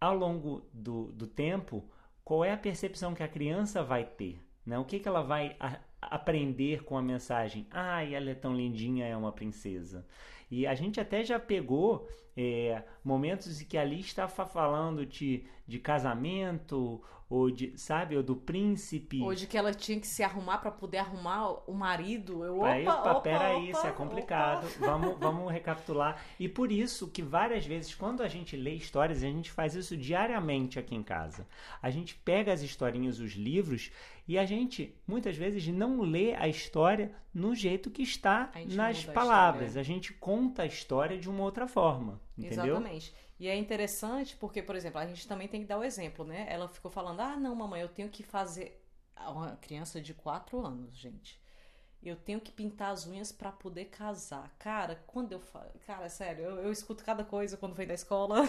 ao 0.00 0.14
longo 0.14 0.68
do, 0.72 1.12
do 1.12 1.26
tempo, 1.26 1.84
qual 2.24 2.44
é 2.44 2.52
a 2.52 2.56
percepção 2.56 3.14
que 3.14 3.22
a 3.22 3.28
criança 3.28 3.82
vai 3.82 4.04
ter? 4.04 4.40
Né? 4.64 4.78
O 4.78 4.84
que, 4.84 4.98
que 4.98 5.08
ela 5.08 5.22
vai 5.22 5.56
a, 5.58 5.78
aprender 6.00 6.84
com 6.84 6.96
a 6.96 7.02
mensagem? 7.02 7.66
Ai, 7.70 8.14
ela 8.14 8.30
é 8.30 8.34
tão 8.34 8.54
lindinha, 8.54 9.06
é 9.06 9.16
uma 9.16 9.32
princesa. 9.32 10.06
E 10.50 10.66
a 10.66 10.74
gente 10.74 11.00
até 11.00 11.24
já 11.24 11.38
pegou 11.38 12.08
é, 12.40 12.84
momentos 13.02 13.60
em 13.60 13.64
que 13.64 13.76
ali 13.76 13.98
estava 13.98 14.46
falando 14.46 15.04
de, 15.04 15.44
de 15.68 15.78
casamento 15.78 17.00
ou 17.30 17.50
de, 17.50 17.76
sabe, 17.76 18.16
ou 18.16 18.22
do 18.22 18.34
príncipe. 18.34 19.20
Ou 19.20 19.34
de 19.34 19.46
que 19.46 19.58
ela 19.58 19.74
tinha 19.74 20.00
que 20.00 20.06
se 20.06 20.22
arrumar 20.22 20.58
para 20.58 20.70
poder 20.70 20.98
arrumar 20.98 21.70
o 21.70 21.74
marido. 21.74 22.42
Eu, 22.42 22.60
opa, 22.60 22.70
aí, 22.70 22.88
opa, 22.88 23.20
peraí, 23.20 23.70
opa, 23.70 23.78
isso 23.78 23.86
é 23.86 23.92
complicado. 23.92 24.66
Vamos, 24.80 25.18
vamos 25.18 25.52
recapitular. 25.52 26.22
E 26.40 26.48
por 26.48 26.72
isso 26.72 27.08
que 27.08 27.20
várias 27.20 27.66
vezes, 27.66 27.94
quando 27.94 28.22
a 28.22 28.28
gente 28.28 28.56
lê 28.56 28.72
histórias, 28.74 29.22
a 29.22 29.26
gente 29.26 29.50
faz 29.50 29.74
isso 29.74 29.94
diariamente 29.94 30.78
aqui 30.78 30.94
em 30.94 31.02
casa. 31.02 31.46
A 31.82 31.90
gente 31.90 32.14
pega 32.14 32.50
as 32.50 32.62
historinhas, 32.62 33.20
os 33.20 33.32
livros, 33.32 33.92
e 34.26 34.38
a 34.38 34.46
gente, 34.46 34.96
muitas 35.06 35.36
vezes, 35.36 35.66
não 35.68 36.00
lê 36.00 36.34
a 36.34 36.48
história 36.48 37.12
no 37.34 37.54
jeito 37.54 37.90
que 37.90 38.02
está 38.02 38.50
nas 38.74 39.04
palavras. 39.04 39.76
A, 39.76 39.80
a 39.80 39.82
gente 39.82 40.14
conta 40.14 40.62
a 40.62 40.66
história 40.66 41.18
de 41.18 41.28
uma 41.28 41.42
outra 41.42 41.66
forma. 41.66 42.18
Entendeu? 42.38 42.76
Exatamente. 42.76 43.14
E 43.38 43.46
é 43.46 43.56
interessante 43.56 44.36
porque, 44.36 44.62
por 44.62 44.74
exemplo, 44.74 44.98
a 44.98 45.06
gente 45.06 45.26
também 45.28 45.46
tem 45.46 45.60
que 45.60 45.66
dar 45.66 45.78
o 45.78 45.84
exemplo, 45.84 46.24
né? 46.24 46.46
Ela 46.48 46.68
ficou 46.68 46.90
falando: 46.90 47.20
ah, 47.20 47.36
não, 47.36 47.54
mamãe, 47.54 47.80
eu 47.80 47.88
tenho 47.88 48.08
que 48.08 48.22
fazer. 48.22 48.84
Uma 49.26 49.56
criança 49.56 50.00
de 50.00 50.14
4 50.14 50.64
anos, 50.64 50.96
gente. 50.96 51.40
Eu 52.00 52.14
tenho 52.14 52.40
que 52.40 52.52
pintar 52.52 52.92
as 52.92 53.04
unhas 53.06 53.32
para 53.32 53.50
poder 53.50 53.86
casar. 53.86 54.54
Cara, 54.58 55.02
quando 55.06 55.32
eu 55.32 55.40
falo. 55.40 55.70
Cara, 55.84 56.08
sério, 56.08 56.44
eu, 56.44 56.56
eu 56.58 56.70
escuto 56.70 57.04
cada 57.04 57.24
coisa 57.24 57.56
quando 57.56 57.74
vem 57.74 57.86
da 57.86 57.94
escola. 57.94 58.42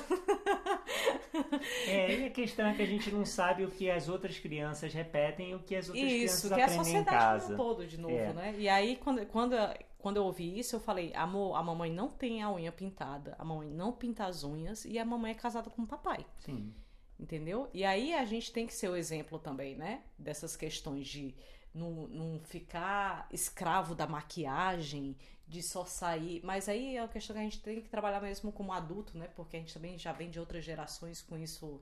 É, 1.88 2.19
e 2.19 2.25
a 2.25 2.29
questão 2.29 2.67
é 2.67 2.74
que 2.74 2.81
a 2.81 2.86
gente 2.86 3.12
não 3.12 3.25
sabe 3.25 3.63
o 3.63 3.72
que 3.72 3.89
as 3.89 4.10
outras 4.10 4.39
crianças 4.39 4.93
repetem 4.93 5.51
e 5.51 5.55
o 5.55 5.60
que 5.60 5.75
as 5.75 5.88
outras 5.88 6.12
isso, 6.12 6.50
crianças 6.50 6.51
aprendem 6.51 7.01
em 7.01 7.03
casa. 7.03 7.05
Isso, 7.05 7.05
que 7.05 7.05
é 7.05 7.05
a 7.05 7.05
sociedade 7.10 7.41
como 7.41 7.53
um 7.53 7.58
todo, 7.58 7.88
de 7.88 7.98
novo, 7.98 8.15
é. 8.15 8.34
né? 8.34 8.55
E 8.58 8.69
aí, 8.69 8.96
quando, 8.98 9.25
quando 9.27 9.55
quando 10.00 10.15
eu 10.18 10.24
ouvi 10.24 10.58
isso, 10.58 10.77
eu 10.77 10.79
falei: 10.79 11.13
amor, 11.13 11.56
a 11.56 11.62
mamãe 11.62 11.91
não 11.91 12.10
tem 12.10 12.41
a 12.41 12.51
unha 12.51 12.72
pintada, 12.72 13.36
a 13.38 13.44
mamãe 13.44 13.70
não 13.70 13.91
pinta 13.91 14.25
as 14.25 14.44
unhas 14.44 14.86
e 14.86 14.98
a 14.98 15.06
mamãe 15.06 15.32
é 15.32 15.36
casada 15.36 15.70
com 15.70 15.84
o 15.84 15.88
papai. 15.88 16.25
Sim. 16.39 16.74
Entendeu? 17.20 17.70
E 17.74 17.84
aí 17.84 18.13
a 18.13 18.24
gente 18.24 18.51
tem 18.51 18.65
que 18.65 18.74
ser 18.74 18.89
o 18.89 18.96
exemplo 18.96 19.38
também, 19.38 19.75
né? 19.75 20.03
Dessas 20.18 20.56
questões 20.56 21.06
de 21.06 21.36
não, 21.74 22.08
não 22.08 22.39
ficar 22.39 23.27
escravo 23.29 23.94
da 23.94 24.08
maquiagem, 24.08 25.18
de 25.46 25.62
só 25.62 25.84
sair. 25.84 26.39
Mas 26.46 26.70
aí 26.70 26.96
é 26.96 27.01
uma 27.01 27.10
questão 27.10 27.34
que 27.36 27.41
a 27.41 27.44
gente 27.44 27.60
tem 27.60 27.82
que 27.82 27.89
trabalhar 27.89 28.22
mesmo 28.22 28.53
como 28.53 28.72
adulto, 28.72 29.18
né? 29.18 29.27
Porque 29.36 29.58
a 29.58 29.60
gente 29.60 29.74
também 29.74 29.98
já 29.98 30.13
vem 30.13 30.29
de 30.29 30.39
outras 30.39 30.63
gerações 30.63 31.22
com 31.22 31.38
isso 31.38 31.82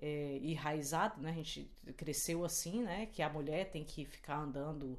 é, 0.00 0.40
enraizado, 0.42 1.22
né? 1.22 1.30
A 1.30 1.34
gente 1.34 1.70
cresceu 1.96 2.44
assim, 2.44 2.82
né? 2.82 3.06
Que 3.06 3.22
a 3.22 3.28
mulher 3.28 3.70
tem 3.70 3.84
que 3.84 4.04
ficar 4.04 4.38
andando 4.38 4.98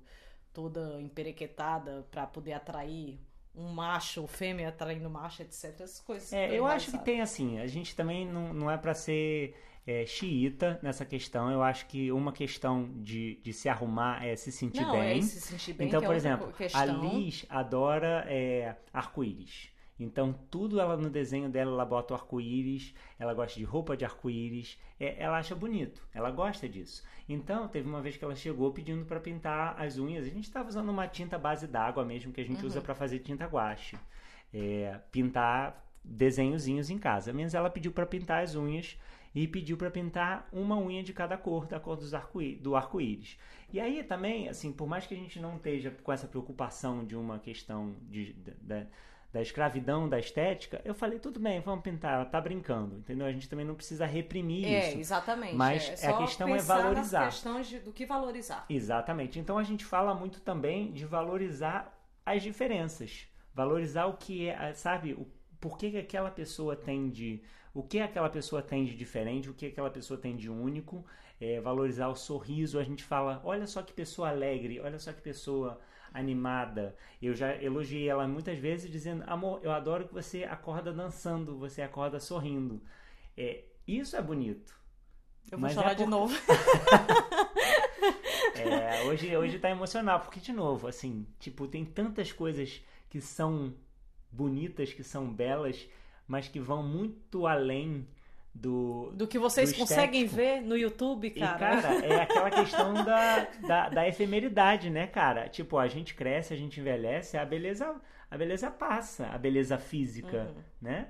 toda 0.53 1.01
emperequetada 1.01 2.05
para 2.11 2.27
poder 2.27 2.53
atrair 2.53 3.19
um 3.55 3.69
macho, 3.71 4.25
fêmea 4.27 4.69
atraindo 4.69 5.09
macho, 5.09 5.41
etc. 5.41 5.81
Essas 5.81 5.99
coisas. 5.99 6.33
É, 6.33 6.57
eu 6.57 6.65
acho 6.65 6.91
que 6.91 6.97
tem 6.99 7.21
assim, 7.21 7.59
a 7.59 7.67
gente 7.67 7.95
também 7.95 8.25
não, 8.25 8.53
não 8.53 8.71
é 8.71 8.77
para 8.77 8.93
ser 8.93 9.55
é, 9.85 10.05
xiita 10.05 10.79
nessa 10.81 11.05
questão. 11.05 11.51
Eu 11.51 11.61
acho 11.61 11.85
que 11.87 12.11
uma 12.11 12.31
questão 12.31 12.89
de, 12.95 13.39
de 13.43 13.53
se 13.53 13.69
arrumar 13.69 14.25
é 14.25 14.35
se 14.35 14.51
sentir 14.51 14.81
não, 14.81 14.93
bem. 14.93 15.19
É 15.19 15.21
se 15.21 15.41
sentir 15.41 15.73
bem 15.73 15.87
então, 15.87 16.01
por 16.01 16.13
é 16.13 16.17
exemplo, 16.17 16.53
questão... 16.53 16.81
a 16.81 16.85
Liz 16.85 17.45
adora 17.49 18.25
é, 18.27 18.75
arco-íris. 18.91 19.72
Então, 20.03 20.33
tudo 20.51 20.79
ela 20.79 20.97
no 20.97 21.09
desenho 21.09 21.49
dela, 21.49 21.71
ela 21.71 21.85
bota 21.85 22.13
o 22.13 22.17
arco-íris, 22.17 22.93
ela 23.17 23.33
gosta 23.33 23.57
de 23.57 23.65
roupa 23.65 23.95
de 23.95 24.05
arco-íris, 24.05 24.77
é, 24.99 25.21
ela 25.21 25.37
acha 25.37 25.55
bonito, 25.55 26.05
ela 26.13 26.29
gosta 26.29 26.67
disso. 26.67 27.03
Então, 27.27 27.67
teve 27.67 27.87
uma 27.87 28.01
vez 28.01 28.17
que 28.17 28.23
ela 28.23 28.35
chegou 28.35 28.71
pedindo 28.71 29.05
para 29.05 29.19
pintar 29.19 29.81
as 29.81 29.97
unhas. 29.97 30.25
A 30.25 30.29
gente 30.29 30.43
estava 30.43 30.69
usando 30.69 30.89
uma 30.89 31.07
tinta 31.07 31.39
base 31.39 31.67
d'água 31.67 32.03
mesmo, 32.03 32.33
que 32.33 32.41
a 32.41 32.45
gente 32.45 32.59
uhum. 32.61 32.67
usa 32.67 32.81
para 32.81 32.93
fazer 32.93 33.19
tinta 33.19 33.45
guache. 33.45 33.97
É, 34.53 34.99
pintar 35.11 35.83
desenhozinhos 36.03 36.89
em 36.89 36.97
casa. 36.97 37.31
Mas 37.31 37.53
ela 37.53 37.69
pediu 37.69 37.91
para 37.91 38.05
pintar 38.05 38.43
as 38.43 38.55
unhas 38.55 38.97
e 39.33 39.47
pediu 39.47 39.77
para 39.77 39.89
pintar 39.89 40.47
uma 40.51 40.77
unha 40.77 41.01
de 41.01 41.13
cada 41.13 41.37
cor, 41.37 41.65
da 41.65 41.79
cor 41.79 41.97
arco 42.13 42.39
do 42.59 42.75
arco-íris. 42.75 43.37
E 43.71 43.79
aí 43.79 44.03
também, 44.03 44.47
assim, 44.47 44.71
por 44.71 44.87
mais 44.87 45.07
que 45.07 45.13
a 45.15 45.17
gente 45.17 45.39
não 45.39 45.55
esteja 45.55 45.89
com 45.89 46.11
essa 46.11 46.27
preocupação 46.27 47.03
de 47.03 47.15
uma 47.15 47.39
questão 47.39 47.95
de, 48.09 48.33
de, 48.33 48.51
de 48.51 48.87
da 49.33 49.41
escravidão 49.41 50.07
da 50.07 50.19
estética, 50.19 50.79
eu 50.85 50.93
falei, 50.93 51.17
tudo 51.17 51.39
bem, 51.39 51.59
vamos 51.59 51.83
pintar, 51.83 52.13
ela 52.13 52.25
tá 52.25 52.39
brincando, 52.39 52.97
entendeu? 52.99 53.25
A 53.25 53.31
gente 53.31 53.49
também 53.49 53.65
não 53.65 53.73
precisa 53.73 54.05
reprimir 54.05 54.65
É, 54.65 54.89
isso. 54.89 54.99
exatamente. 54.99 55.55
Mas 55.55 56.03
é, 56.03 56.07
a 56.07 56.17
questão 56.17 56.55
é 56.55 56.59
valorizar. 56.59 57.21
Nas 57.25 57.33
questões 57.33 57.67
de- 57.67 57.79
do 57.79 57.91
que 57.91 58.05
valorizar. 58.05 58.63
Exatamente. 58.69 59.39
Então 59.39 59.57
a 59.57 59.63
gente 59.63 59.83
fala 59.83 60.13
muito 60.13 60.39
também 60.39 60.91
de 60.93 61.03
valorizar 61.03 61.91
as 62.23 62.43
diferenças. 62.43 63.27
Valorizar 63.55 64.05
o 64.05 64.13
que 64.17 64.47
é, 64.49 64.71
sabe, 64.73 65.13
o 65.13 65.27
por 65.59 65.77
que, 65.77 65.89
que 65.91 65.97
aquela 65.97 66.29
pessoa 66.29 66.75
tem 66.75 67.09
de. 67.09 67.41
O 67.73 67.81
que 67.81 67.99
aquela 67.99 68.29
pessoa 68.29 68.61
tem 68.61 68.85
de 68.85 68.95
diferente, 68.95 69.49
o 69.49 69.53
que 69.53 69.65
aquela 69.67 69.89
pessoa 69.89 70.19
tem 70.19 70.35
de 70.35 70.47
único, 70.49 71.03
é, 71.41 71.59
valorizar 71.59 72.07
o 72.09 72.15
sorriso. 72.15 72.77
A 72.77 72.83
gente 72.83 73.03
fala, 73.03 73.41
olha 73.43 73.65
só 73.65 73.81
que 73.81 73.93
pessoa 73.93 74.29
alegre, 74.29 74.79
olha 74.79 74.99
só 74.99 75.11
que 75.11 75.21
pessoa 75.21 75.79
animada. 76.13 76.95
Eu 77.21 77.33
já 77.33 77.55
elogiei 77.61 78.07
ela 78.07 78.27
muitas 78.27 78.57
vezes 78.59 78.89
dizendo, 78.91 79.23
amor, 79.27 79.59
eu 79.63 79.71
adoro 79.71 80.07
que 80.07 80.13
você 80.13 80.43
acorda 80.43 80.93
dançando, 80.93 81.57
você 81.57 81.81
acorda 81.81 82.19
sorrindo. 82.19 82.81
É, 83.35 83.63
isso 83.87 84.15
é 84.15 84.21
bonito. 84.21 84.73
Eu 85.51 85.57
vou 85.57 85.61
Mas 85.61 85.73
chorar 85.73 85.91
é 85.91 85.95
de 85.95 86.03
por- 86.03 86.09
novo. 86.09 86.33
É, 88.55 89.03
hoje, 89.05 89.35
hoje 89.35 89.59
tá 89.59 89.69
emocional, 89.69 90.19
porque, 90.19 90.39
de 90.39 90.53
novo, 90.53 90.87
assim, 90.87 91.25
tipo, 91.39 91.67
tem 91.67 91.83
tantas 91.83 92.31
coisas 92.31 92.81
que 93.09 93.19
são 93.19 93.73
bonitas, 94.31 94.93
que 94.93 95.03
são 95.03 95.31
belas, 95.33 95.87
mas 96.27 96.47
que 96.47 96.59
vão 96.59 96.83
muito 96.83 97.47
além 97.47 98.07
do. 98.53 99.11
Do 99.13 99.27
que 99.27 99.39
vocês 99.39 99.71
do 99.71 99.77
conseguem 99.79 100.25
ver 100.25 100.61
no 100.61 100.77
YouTube, 100.77 101.27
E, 101.27 101.39
cara. 101.39 101.57
cara, 101.57 102.05
é 102.05 102.19
aquela 102.21 102.51
questão 102.51 102.93
da, 103.03 103.45
da, 103.67 103.89
da 103.89 104.07
efemeridade, 104.07 104.89
né, 104.89 105.07
cara? 105.07 105.49
Tipo, 105.49 105.77
a 105.77 105.87
gente 105.87 106.13
cresce, 106.13 106.53
a 106.53 106.57
gente 106.57 106.79
envelhece, 106.79 107.37
a 107.37 107.45
beleza, 107.45 107.99
a 108.29 108.37
beleza 108.37 108.69
passa, 108.71 109.27
a 109.27 109.37
beleza 109.37 109.77
física, 109.77 110.53
Uhum. 110.55 110.63
né? 110.81 111.07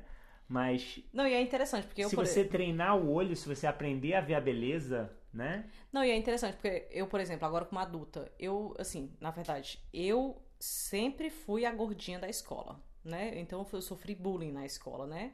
Mas 0.47 1.00
Não, 1.12 1.27
e 1.27 1.33
é 1.33 1.41
interessante, 1.41 1.88
porque 1.88 2.03
eu, 2.03 2.09
se 2.09 2.15
por 2.15 2.25
você 2.25 2.43
treinar 2.43 2.97
o 2.97 3.12
olho, 3.12 3.35
se 3.35 3.47
você 3.47 3.65
aprender 3.65 4.13
a 4.13 4.21
ver 4.21 4.35
a 4.35 4.41
beleza, 4.41 5.12
né? 5.33 5.65
Não, 5.91 6.03
e 6.03 6.12
é 6.12 6.15
interessante, 6.15 6.55
porque 6.55 6.88
eu, 6.91 7.07
por 7.07 7.19
exemplo, 7.19 7.45
agora 7.45 7.65
como 7.65 7.79
adulta, 7.79 8.31
eu, 8.38 8.75
assim, 8.77 9.12
na 9.19 9.31
verdade, 9.31 9.79
eu 9.93 10.41
sempre 10.59 11.29
fui 11.29 11.65
a 11.65 11.71
gordinha 11.71 12.19
da 12.19 12.27
escola, 12.29 12.79
né? 13.03 13.39
Então 13.39 13.65
eu 13.71 13.81
sofri 13.81 14.13
bullying 14.15 14.51
na 14.51 14.65
escola, 14.65 15.07
né? 15.07 15.33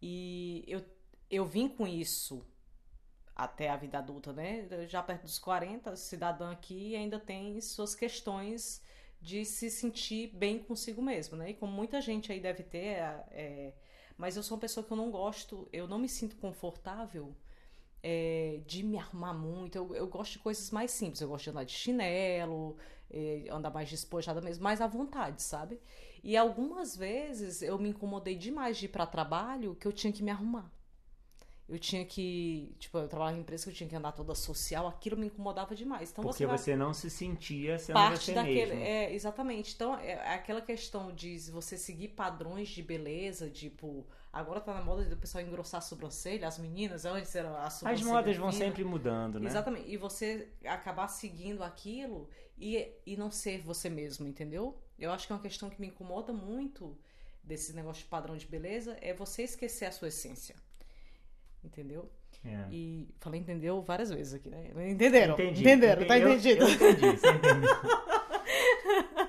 E 0.00 0.64
eu, 0.66 0.82
eu 1.30 1.44
vim 1.44 1.68
com 1.68 1.86
isso 1.86 2.44
até 3.34 3.68
a 3.68 3.76
vida 3.76 3.98
adulta, 3.98 4.32
né? 4.32 4.86
Já 4.88 5.02
perto 5.02 5.22
dos 5.22 5.38
40, 5.38 5.94
cidadã 5.96 6.50
aqui 6.50 6.96
ainda 6.96 7.18
tem 7.18 7.60
suas 7.60 7.94
questões 7.94 8.82
de 9.20 9.44
se 9.44 9.70
sentir 9.70 10.28
bem 10.34 10.58
consigo 10.58 11.02
mesmo, 11.02 11.36
né? 11.36 11.50
E 11.50 11.54
como 11.54 11.72
muita 11.72 12.00
gente 12.00 12.32
aí 12.32 12.40
deve 12.40 12.62
ter, 12.62 12.98
é, 13.30 13.74
mas 14.16 14.36
eu 14.36 14.42
sou 14.42 14.56
uma 14.56 14.60
pessoa 14.60 14.84
que 14.84 14.92
eu 14.92 14.96
não 14.96 15.10
gosto, 15.10 15.68
eu 15.72 15.86
não 15.86 15.98
me 15.98 16.08
sinto 16.08 16.36
confortável 16.36 17.34
é, 18.02 18.60
de 18.66 18.82
me 18.82 18.98
arrumar 18.98 19.34
muito. 19.34 19.76
Eu, 19.76 19.94
eu 19.94 20.06
gosto 20.06 20.32
de 20.32 20.38
coisas 20.38 20.70
mais 20.70 20.90
simples. 20.90 21.20
Eu 21.20 21.28
gosto 21.28 21.44
de 21.44 21.50
andar 21.50 21.64
de 21.64 21.72
chinelo, 21.72 22.76
é, 23.10 23.46
andar 23.50 23.70
mais 23.70 23.90
despojada 23.90 24.40
mesmo, 24.40 24.62
mais 24.62 24.80
à 24.80 24.86
vontade, 24.86 25.42
sabe? 25.42 25.80
E 26.22 26.36
algumas 26.36 26.96
vezes 26.96 27.62
eu 27.62 27.78
me 27.78 27.88
incomodei 27.90 28.36
demais 28.36 28.76
de 28.78 28.86
ir 28.86 28.88
para 28.88 29.06
trabalho 29.06 29.74
que 29.74 29.86
eu 29.86 29.92
tinha 29.92 30.12
que 30.12 30.22
me 30.22 30.30
arrumar. 30.30 30.70
Eu 31.68 31.78
tinha 31.80 32.04
que. 32.04 32.74
Tipo, 32.78 32.98
eu 32.98 33.08
trabalhava 33.08 33.36
em 33.36 33.40
empresa 33.40 33.64
que 33.64 33.70
eu 33.70 33.74
tinha 33.74 33.88
que 33.88 33.96
andar 33.96 34.12
toda 34.12 34.34
social, 34.36 34.86
aquilo 34.86 35.16
me 35.16 35.26
incomodava 35.26 35.74
demais. 35.74 36.10
Então 36.12 36.22
Porque 36.22 36.46
vai 36.46 36.56
você 36.56 36.76
não 36.76 36.94
se 36.94 37.10
sentia 37.10 37.76
sendo 37.78 37.94
parte 37.94 38.26
você 38.26 38.32
daquele. 38.34 38.74
mesmo. 38.74 38.84
É, 38.84 39.12
exatamente. 39.12 39.74
Então, 39.74 39.96
é 39.98 40.12
é 40.12 40.34
aquela 40.34 40.60
questão 40.60 41.12
de 41.12 41.38
você 41.50 41.76
seguir 41.76 42.08
padrões 42.08 42.68
de 42.68 42.82
beleza, 42.84 43.50
tipo, 43.50 44.06
agora 44.32 44.60
tá 44.60 44.72
na 44.74 44.80
moda 44.82 45.04
do 45.06 45.16
pessoal 45.16 45.42
engrossar 45.42 45.78
a 45.78 45.80
sobrancelha, 45.82 46.46
as 46.46 46.56
meninas, 46.58 47.04
antes 47.04 47.34
era 47.34 47.50
a 47.50 47.66
As 47.66 47.72
sobrancelha. 47.74 48.12
modas 48.12 48.36
vão 48.36 48.52
fina. 48.52 48.64
sempre 48.64 48.84
mudando, 48.84 49.40
né? 49.40 49.46
Exatamente. 49.48 49.90
E 49.90 49.96
você 49.96 50.48
acabar 50.64 51.08
seguindo 51.08 51.64
aquilo 51.64 52.28
e, 52.56 52.92
e 53.04 53.16
não 53.16 53.30
ser 53.30 53.60
você 53.60 53.90
mesmo, 53.90 54.26
entendeu? 54.28 54.78
Eu 54.96 55.10
acho 55.10 55.26
que 55.26 55.32
é 55.32 55.36
uma 55.36 55.42
questão 55.42 55.68
que 55.68 55.80
me 55.80 55.88
incomoda 55.88 56.32
muito 56.32 56.96
desse 57.42 57.72
negócio 57.74 58.02
de 58.04 58.08
padrão 58.08 58.36
de 58.36 58.46
beleza 58.46 58.96
é 59.00 59.12
você 59.12 59.42
esquecer 59.42 59.86
a 59.86 59.92
sua 59.92 60.08
essência. 60.08 60.54
Entendeu? 61.66 62.08
É. 62.44 62.64
E 62.70 63.08
falei 63.18 63.40
entendeu 63.40 63.82
várias 63.82 64.10
vezes 64.10 64.34
aqui, 64.34 64.48
né? 64.48 64.70
Entenderam? 64.88 65.34
Entendi. 65.34 65.60
Entenderam, 65.62 66.06
tá 66.06 66.16
Eu- 66.18 66.28
entendido. 66.30 66.62
Eu, 66.64 66.70
entendi, 66.70 67.18
você 67.18 67.30
entendeu. 67.30 67.70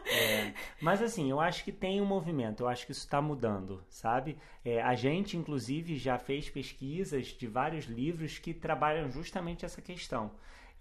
É, 0.09 0.53
mas 0.81 1.01
assim, 1.01 1.29
eu 1.29 1.39
acho 1.39 1.63
que 1.63 1.71
tem 1.71 2.01
um 2.01 2.05
movimento, 2.05 2.61
eu 2.63 2.67
acho 2.67 2.85
que 2.85 2.91
isso 2.91 3.01
está 3.01 3.21
mudando, 3.21 3.83
sabe? 3.89 4.37
É, 4.63 4.81
a 4.81 4.95
gente, 4.95 5.35
inclusive, 5.37 5.95
já 5.97 6.17
fez 6.17 6.49
pesquisas 6.49 7.27
de 7.27 7.45
vários 7.45 7.85
livros 7.85 8.39
que 8.39 8.53
trabalham 8.53 9.11
justamente 9.11 9.65
essa 9.65 9.81
questão. 9.81 10.31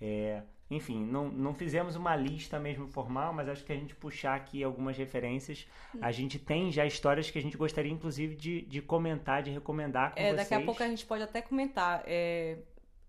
É, 0.01 0.43
enfim, 0.71 1.05
não, 1.05 1.29
não 1.29 1.55
fizemos 1.55 1.95
uma 1.95 2.17
lista 2.17 2.59
mesmo 2.59 2.89
formal, 2.89 3.33
mas 3.33 3.49
acho 3.49 3.65
que 3.65 3.73
a 3.73 3.77
gente 3.77 3.95
puxar 3.95 4.35
aqui 4.35 4.65
algumas 4.65 4.97
referências. 4.97 5.67
A 6.01 6.11
gente 6.11 6.39
tem 6.39 6.73
já 6.73 6.85
histórias 6.85 7.31
que 7.31 7.39
a 7.39 7.43
gente 7.43 7.57
gostaria, 7.57 7.93
inclusive, 7.93 8.35
de, 8.35 8.63
de 8.63 8.83
comentar, 8.83 9.43
de 9.43 9.51
recomendar 9.51 10.13
com 10.15 10.19
É, 10.21 10.25
vocês. 10.25 10.37
daqui 10.37 10.55
a 10.55 10.61
pouco 10.65 10.83
a 10.83 10.89
gente 10.89 11.07
pode 11.07 11.23
até 11.23 11.41
comentar. 11.41 12.03
É, 12.07 12.59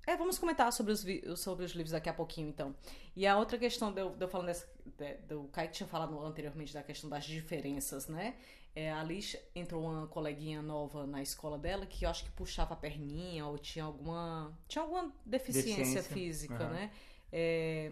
é, 0.06 0.16
vamos 0.16 0.38
comentar 0.38 0.72
sobre 0.72 0.94
os, 0.94 1.06
sobre 1.40 1.66
os 1.66 1.72
livros 1.72 1.92
daqui 1.92 2.08
a 2.10 2.14
pouquinho, 2.14 2.48
então. 2.50 2.76
E 3.16 3.26
a 3.26 3.36
outra 3.38 3.58
questão, 3.58 3.92
de 3.92 4.02
eu, 4.02 4.12
de 4.12 4.24
eu 4.24 4.28
falando 4.30 4.48
dessa, 4.48 4.68
de- 4.98 5.18
do 5.28 5.46
Kaique 5.46 5.74
tinha 5.74 5.88
falado 5.88 6.18
anteriormente 6.24 6.74
da 6.74 6.84
questão 6.84 7.10
das 7.10 7.26
diferenças, 7.26 8.08
né? 8.08 8.36
É, 8.76 8.92
a 8.92 9.04
Liz 9.04 9.36
entrou 9.56 9.84
uma 9.84 10.06
coleguinha 10.06 10.62
nova 10.62 11.08
na 11.08 11.20
escola 11.24 11.58
dela 11.58 11.88
que 11.88 12.06
eu 12.06 12.10
acho 12.12 12.24
que 12.24 12.30
puxava 12.30 12.76
a 12.76 12.78
perninha 12.78 13.44
ou 13.48 13.58
tinha 13.58 13.84
alguma, 13.84 14.56
tinha 14.68 14.84
alguma 14.84 15.12
deficiência, 15.26 15.74
Deficiência. 15.78 16.04
física, 16.14 16.64
Aham. 16.64 16.70
né? 16.74 16.92
É, 17.32 17.92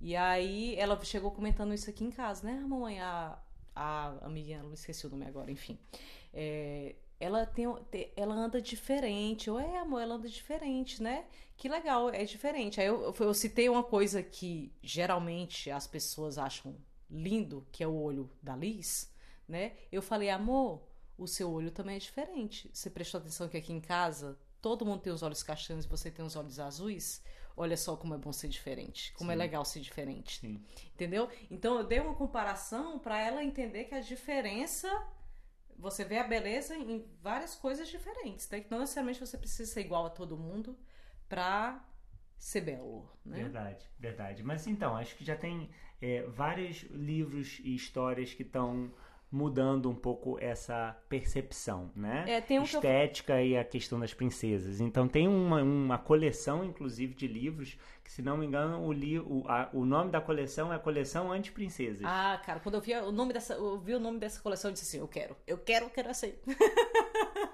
e 0.00 0.14
aí 0.16 0.76
ela 0.76 1.02
chegou 1.04 1.30
comentando 1.30 1.74
isso 1.74 1.90
aqui 1.90 2.04
em 2.04 2.10
casa, 2.10 2.46
né? 2.46 2.60
A 2.64 2.66
mamãe, 2.68 3.00
a, 3.00 3.38
a 3.74 4.08
amiguinha, 4.26 4.62
não 4.62 4.74
esqueci 4.74 5.06
o 5.06 5.10
nome 5.10 5.26
agora, 5.26 5.50
enfim. 5.50 5.78
É, 6.32 6.94
ela 7.20 7.44
tem, 7.46 7.66
te- 7.90 8.12
ela 8.16 8.34
anda 8.34 8.60
diferente. 8.60 9.48
Eu, 9.48 9.58
é, 9.58 9.78
amor, 9.78 10.00
ela 10.00 10.14
anda 10.14 10.28
diferente, 10.28 11.02
né? 11.02 11.24
Que 11.56 11.68
legal, 11.68 12.10
é 12.10 12.24
diferente. 12.24 12.80
Aí 12.80 12.86
eu, 12.86 13.02
eu, 13.02 13.14
eu 13.18 13.34
citei 13.34 13.68
uma 13.68 13.82
coisa 13.82 14.22
que 14.22 14.72
geralmente 14.82 15.70
as 15.70 15.86
pessoas 15.86 16.38
acham 16.38 16.76
lindo, 17.10 17.66
que 17.72 17.82
é 17.82 17.86
o 17.86 17.94
olho 17.94 18.30
da 18.42 18.54
Liz, 18.54 19.10
né? 19.48 19.72
Eu 19.90 20.02
falei, 20.02 20.30
amor, 20.30 20.82
o 21.16 21.26
seu 21.26 21.50
olho 21.50 21.70
também 21.70 21.96
é 21.96 21.98
diferente. 21.98 22.70
Você 22.72 22.88
prestou 22.90 23.18
atenção 23.20 23.48
que 23.48 23.56
aqui 23.56 23.72
em 23.72 23.80
casa 23.80 24.38
todo 24.60 24.84
mundo 24.84 25.00
tem 25.00 25.12
os 25.12 25.22
olhos 25.22 25.42
castanhos 25.42 25.84
e 25.84 25.88
você 25.88 26.10
tem 26.10 26.24
os 26.24 26.36
olhos 26.36 26.58
azuis? 26.60 27.22
Olha 27.60 27.76
só 27.76 27.96
como 27.96 28.14
é 28.14 28.18
bom 28.18 28.32
ser 28.32 28.48
diferente, 28.48 29.12
como 29.14 29.32
é 29.32 29.34
Sim. 29.34 29.38
legal 29.38 29.64
ser 29.64 29.80
diferente. 29.80 30.38
Sim. 30.38 30.64
Entendeu? 30.94 31.28
Então 31.50 31.76
eu 31.76 31.84
dei 31.84 31.98
uma 31.98 32.14
comparação 32.14 33.00
para 33.00 33.20
ela 33.20 33.42
entender 33.42 33.84
que 33.84 33.94
a 33.96 34.00
diferença 34.00 34.88
você 35.76 36.04
vê 36.04 36.18
a 36.18 36.24
beleza 36.24 36.76
em 36.76 37.04
várias 37.20 37.56
coisas 37.56 37.88
diferentes, 37.88 38.48
né? 38.48 38.60
Que 38.60 38.70
não 38.70 38.78
necessariamente 38.78 39.18
você 39.18 39.36
precisa 39.36 39.72
ser 39.72 39.80
igual 39.80 40.06
a 40.06 40.10
todo 40.10 40.36
mundo 40.36 40.78
pra 41.28 41.84
ser 42.36 42.60
belo, 42.60 43.10
né? 43.24 43.42
Verdade, 43.42 43.90
verdade. 43.98 44.42
Mas 44.44 44.66
então, 44.66 44.96
acho 44.96 45.16
que 45.16 45.24
já 45.24 45.36
tem 45.36 45.68
é, 46.00 46.22
vários 46.22 46.82
livros 46.90 47.58
e 47.64 47.74
histórias 47.74 48.32
que 48.34 48.42
estão 48.42 48.92
mudando 49.30 49.90
um 49.90 49.94
pouco 49.94 50.38
essa 50.40 50.96
percepção, 51.08 51.90
né? 51.94 52.24
É, 52.26 52.40
tem 52.40 52.58
um 52.58 52.64
que 52.64 52.74
eu- 52.76 52.78
Estética 52.80 53.42
e 53.42 53.56
a 53.56 53.64
questão 53.64 54.00
das 54.00 54.14
princesas. 54.14 54.80
Então 54.80 55.06
tem 55.06 55.28
uma, 55.28 55.62
uma 55.62 55.98
coleção, 55.98 56.64
inclusive, 56.64 57.14
de 57.14 57.26
livros, 57.28 57.76
que 58.02 58.10
se 58.10 58.22
não 58.22 58.38
me 58.38 58.46
engano, 58.46 58.80
o, 58.82 58.92
li, 58.92 59.18
o, 59.18 59.44
a- 59.46 59.68
o 59.72 59.84
nome 59.84 60.10
da 60.10 60.20
coleção 60.20 60.72
é 60.72 60.76
a 60.76 60.78
Coleção 60.78 61.30
Anti-Princesas. 61.30 62.02
Ah, 62.04 62.40
cara, 62.44 62.60
quando 62.60 62.76
eu 62.76 62.80
vi 62.80 62.94
o 62.94 63.12
nome 63.12 63.32
dessa, 63.34 63.52
eu 63.54 63.78
vi 63.78 63.94
o 63.94 64.00
nome 64.00 64.18
dessa 64.18 64.40
coleção, 64.40 64.70
eu 64.70 64.72
disse 64.72 64.86
assim, 64.86 64.98
eu 64.98 65.08
quero, 65.08 65.36
eu 65.46 65.58
quero, 65.58 65.84
eu 65.86 65.90
quero 65.90 66.08
essa 66.08 66.24
aí. 66.26 66.34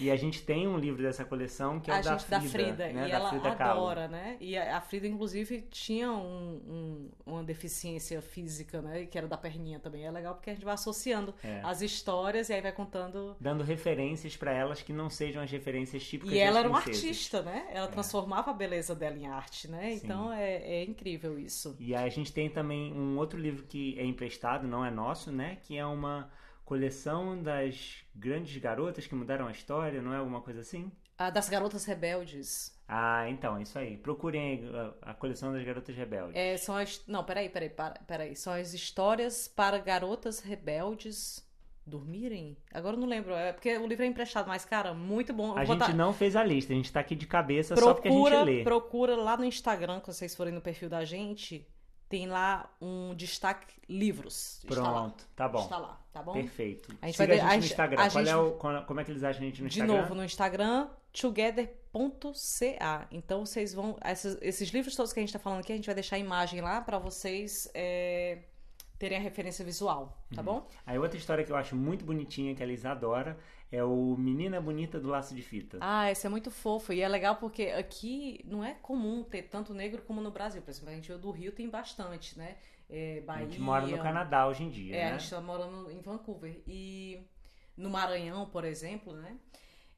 E 0.00 0.10
a 0.10 0.16
gente 0.16 0.42
tem 0.42 0.66
um 0.66 0.76
livro 0.78 1.02
dessa 1.02 1.24
coleção 1.24 1.80
que 1.80 1.90
é 1.90 1.94
a 1.94 2.00
o 2.00 2.02
da 2.02 2.18
Frida, 2.18 2.38
da 2.38 2.48
Frida, 2.48 2.88
né? 2.92 3.06
e 3.06 3.10
da 3.10 3.16
ela 3.16 3.28
Frida 3.30 3.54
Kahlo. 3.56 3.80
adora, 3.82 4.08
né? 4.08 4.36
E 4.40 4.56
a, 4.56 4.80
Frida, 4.80 5.06
inclusive, 5.06 5.62
tinha 5.70 6.10
um- 6.12 6.60
um- 6.66 7.10
uma 7.26 7.42
deficiência 7.44 8.20
física, 8.22 8.80
né? 8.80 9.06
Que 9.06 9.18
era 9.18 9.26
da 9.26 9.36
perninha 9.36 9.78
também. 9.78 10.04
É 10.06 10.10
legal 10.10 10.34
porque 10.34 10.50
a 10.50 10.54
gente 10.54 10.64
vai 10.64 10.74
associando 10.74 11.34
É. 11.42 11.60
as 11.64 11.82
histórias 11.82 12.48
e 12.48 12.52
aí 12.52 12.60
vai 12.60 12.72
contando 12.72 13.36
Dando 13.40 13.62
referências 13.64 14.36
para 14.36 14.52
elas 14.52 14.82
que 14.82 14.92
não 14.92 15.10
sejam 15.10 15.42
as 15.42 15.50
referências 15.50 16.02
típicas 16.06 16.32
E 16.32 16.38
ela 16.38 16.60
era 16.60 16.68
uma 16.68 16.80
princesas. 16.82 17.08
artista, 17.08 17.42
né? 17.42 17.66
Ela 17.72 17.88
transformava 17.88 18.50
a 18.50 18.54
beleza 18.54 18.94
dela 18.94 19.16
em 19.16 19.26
arte, 19.26 19.68
né? 19.68 19.90
Sim. 19.90 20.00
Então 20.04 20.32
é, 20.32 20.56
é 20.56 20.84
incrível 20.84 21.38
isso. 21.38 21.76
E 21.80 21.94
aí 21.94 22.04
a 22.06 22.08
gente 22.10 22.32
tem 22.32 22.48
também 22.48 22.92
um 22.92 23.16
outro 23.18 23.38
livro 23.38 23.64
que 23.64 23.98
é 23.98 24.04
emprestado, 24.04 24.66
não 24.66 24.84
é 24.84 24.90
nosso, 24.90 25.30
né? 25.32 25.58
Que 25.62 25.76
é 25.76 25.84
uma 25.84 26.30
coleção 26.68 27.42
das 27.42 28.04
grandes 28.14 28.54
garotas 28.60 29.06
que 29.06 29.14
mudaram 29.14 29.46
a 29.46 29.50
história, 29.50 30.02
não 30.02 30.12
é 30.12 30.18
alguma 30.18 30.42
coisa 30.42 30.60
assim? 30.60 30.92
A 31.16 31.30
das 31.30 31.48
Garotas 31.48 31.86
Rebeldes. 31.86 32.78
Ah, 32.86 33.28
então, 33.30 33.60
isso 33.60 33.78
aí. 33.78 33.96
Procurem 33.96 34.42
aí 34.42 34.70
a, 35.02 35.10
a 35.10 35.14
coleção 35.14 35.52
das 35.52 35.64
garotas 35.64 35.96
rebeldes. 35.96 36.36
É, 36.36 36.56
são 36.56 36.76
as. 36.76 37.02
Não, 37.06 37.24
peraí, 37.24 37.48
peraí, 37.48 37.70
peraí. 38.06 38.36
São 38.36 38.52
as 38.52 38.72
histórias 38.72 39.48
para 39.48 39.78
garotas 39.78 40.40
rebeldes 40.40 41.46
dormirem? 41.84 42.56
Agora 42.72 42.96
eu 42.96 43.00
não 43.00 43.08
lembro, 43.08 43.34
é 43.34 43.52
porque 43.52 43.76
o 43.76 43.86
livro 43.86 44.04
é 44.04 44.06
emprestado, 44.06 44.46
mas, 44.46 44.64
cara, 44.64 44.94
muito 44.94 45.32
bom. 45.32 45.56
A 45.56 45.62
Eu 45.62 45.66
gente 45.66 45.92
não 45.94 46.12
fez 46.12 46.36
a 46.36 46.44
lista, 46.44 46.72
a 46.72 46.76
gente 46.76 46.92
tá 46.92 47.00
aqui 47.00 47.14
de 47.16 47.26
cabeça 47.26 47.74
só 47.76 47.94
porque 47.94 48.08
a 48.08 48.10
gente 48.10 48.20
procura, 48.20 48.42
lê. 48.42 48.62
procura 48.62 49.16
lá 49.16 49.36
no 49.36 49.44
Instagram, 49.44 50.00
quando 50.00 50.14
vocês 50.14 50.34
forem 50.34 50.52
no 50.54 50.60
perfil 50.60 50.88
da 50.88 51.04
gente, 51.04 51.66
tem 52.08 52.26
lá 52.26 52.68
um 52.80 53.14
destaque 53.14 53.74
livros. 53.88 54.58
Está. 54.64 54.74
Pronto, 54.74 55.24
tá 55.36 55.48
bom. 55.48 55.62
Está 55.62 55.78
lá, 55.78 56.00
tá 56.12 56.22
bom? 56.22 56.32
Perfeito. 56.32 56.96
A 57.02 57.06
gente 57.06 57.16
Siga 57.16 57.36
vai 57.36 57.40
a 57.40 57.44
de- 57.44 57.44
gente 57.44 57.54
a 57.54 57.58
no 57.58 57.64
Instagram. 57.66 58.02
a 58.02 58.10
Qual 58.10 58.24
é 58.26 58.36
o, 58.36 58.50
qual- 58.52 58.84
como 58.86 59.00
é 59.00 59.04
que 59.04 59.10
eles 59.10 59.22
acham 59.24 59.42
a 59.42 59.44
gente 59.44 59.62
no 59.62 59.68
De 59.68 59.78
Instagram? 59.80 60.02
novo, 60.02 60.14
no 60.14 60.24
Instagram, 60.24 60.88
together.ca. 61.92 63.06
Então 63.10 63.44
vocês 63.44 63.74
vão. 63.74 63.96
Esses, 64.04 64.38
esses 64.40 64.68
livros 64.70 64.94
todos 64.94 65.12
que 65.12 65.20
a 65.20 65.22
gente 65.22 65.32
tá 65.32 65.38
falando 65.38 65.60
aqui, 65.60 65.72
a 65.72 65.76
gente 65.76 65.86
vai 65.86 65.94
deixar 65.94 66.16
a 66.16 66.18
imagem 66.18 66.60
lá 66.60 66.80
pra 66.80 66.98
vocês 66.98 67.70
é, 67.74 68.38
terem 68.98 69.18
a 69.18 69.20
referência 69.20 69.64
visual, 69.64 70.18
Uhum. 70.30 70.36
tá 70.36 70.42
bom? 70.42 70.66
Aí 70.86 70.98
outra 70.98 71.16
história 71.18 71.44
que 71.44 71.52
eu 71.52 71.56
acho 71.56 71.76
muito 71.76 72.04
bonitinha, 72.04 72.54
que 72.54 72.62
a 72.62 72.66
Liz 72.66 72.84
adora, 72.84 73.38
é 73.70 73.82
o 73.84 74.16
Menina 74.16 74.60
Bonita 74.60 74.98
do 75.00 75.08
Laço 75.08 75.34
de 75.34 75.42
Fita. 75.42 75.78
Ah, 75.80 76.10
esse 76.10 76.26
é 76.26 76.30
muito 76.30 76.50
fofo. 76.50 76.92
E 76.92 77.00
é 77.00 77.08
legal 77.08 77.36
porque 77.36 77.64
aqui 77.66 78.40
não 78.44 78.64
é 78.64 78.74
comum 78.74 79.22
ter 79.22 79.42
tanto 79.42 79.74
negro 79.74 80.02
como 80.02 80.20
no 80.20 80.30
Brasil. 80.30 80.62
Por 80.62 80.70
exemplo, 80.70 80.90
a 80.90 80.94
gente 80.94 81.12
do 81.14 81.30
Rio 81.30 81.52
tem 81.52 81.68
bastante, 81.68 82.38
né? 82.38 82.56
É, 82.88 83.18
a 83.18 83.22
Bahia. 83.26 83.46
gente 83.46 83.60
mora 83.60 83.86
no 83.86 83.98
Canadá 83.98 84.46
hoje 84.48 84.64
em 84.64 84.70
dia, 84.70 84.96
É, 84.96 85.08
a 85.08 85.10
né? 85.12 85.18
gente 85.18 85.30
tá 85.30 85.40
morando 85.40 85.90
em 85.90 86.00
Vancouver. 86.00 86.62
E 86.66 87.20
no 87.76 87.90
Maranhão, 87.90 88.48
por 88.48 88.64
exemplo, 88.64 89.12
né? 89.12 89.38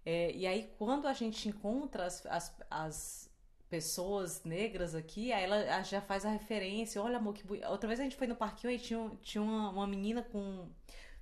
É, 0.05 0.33
e 0.35 0.47
aí, 0.47 0.73
quando 0.79 1.07
a 1.07 1.13
gente 1.13 1.49
encontra 1.49 2.07
as, 2.07 2.25
as, 2.27 2.57
as 2.71 3.31
pessoas 3.69 4.45
negras 4.45 4.95
aqui, 4.95 5.33
aí 5.33 5.45
ela 5.45 5.83
já 5.83 6.01
faz 6.01 6.25
a 6.25 6.31
referência. 6.31 7.01
Olha, 7.03 7.19
amor, 7.19 7.35
que 7.35 7.45
bonito. 7.47 7.67
Outra 7.69 7.87
vez 7.89 8.01
a 8.01 8.03
gente 8.03 8.17
foi 8.17 8.27
no 8.27 8.35
parquinho 8.37 8.73
e 8.73 8.79
tinha, 8.79 9.11
tinha 9.23 9.43
uma, 9.43 9.71
uma 9.71 9.87
menina 9.87 10.23
com. 10.23 10.69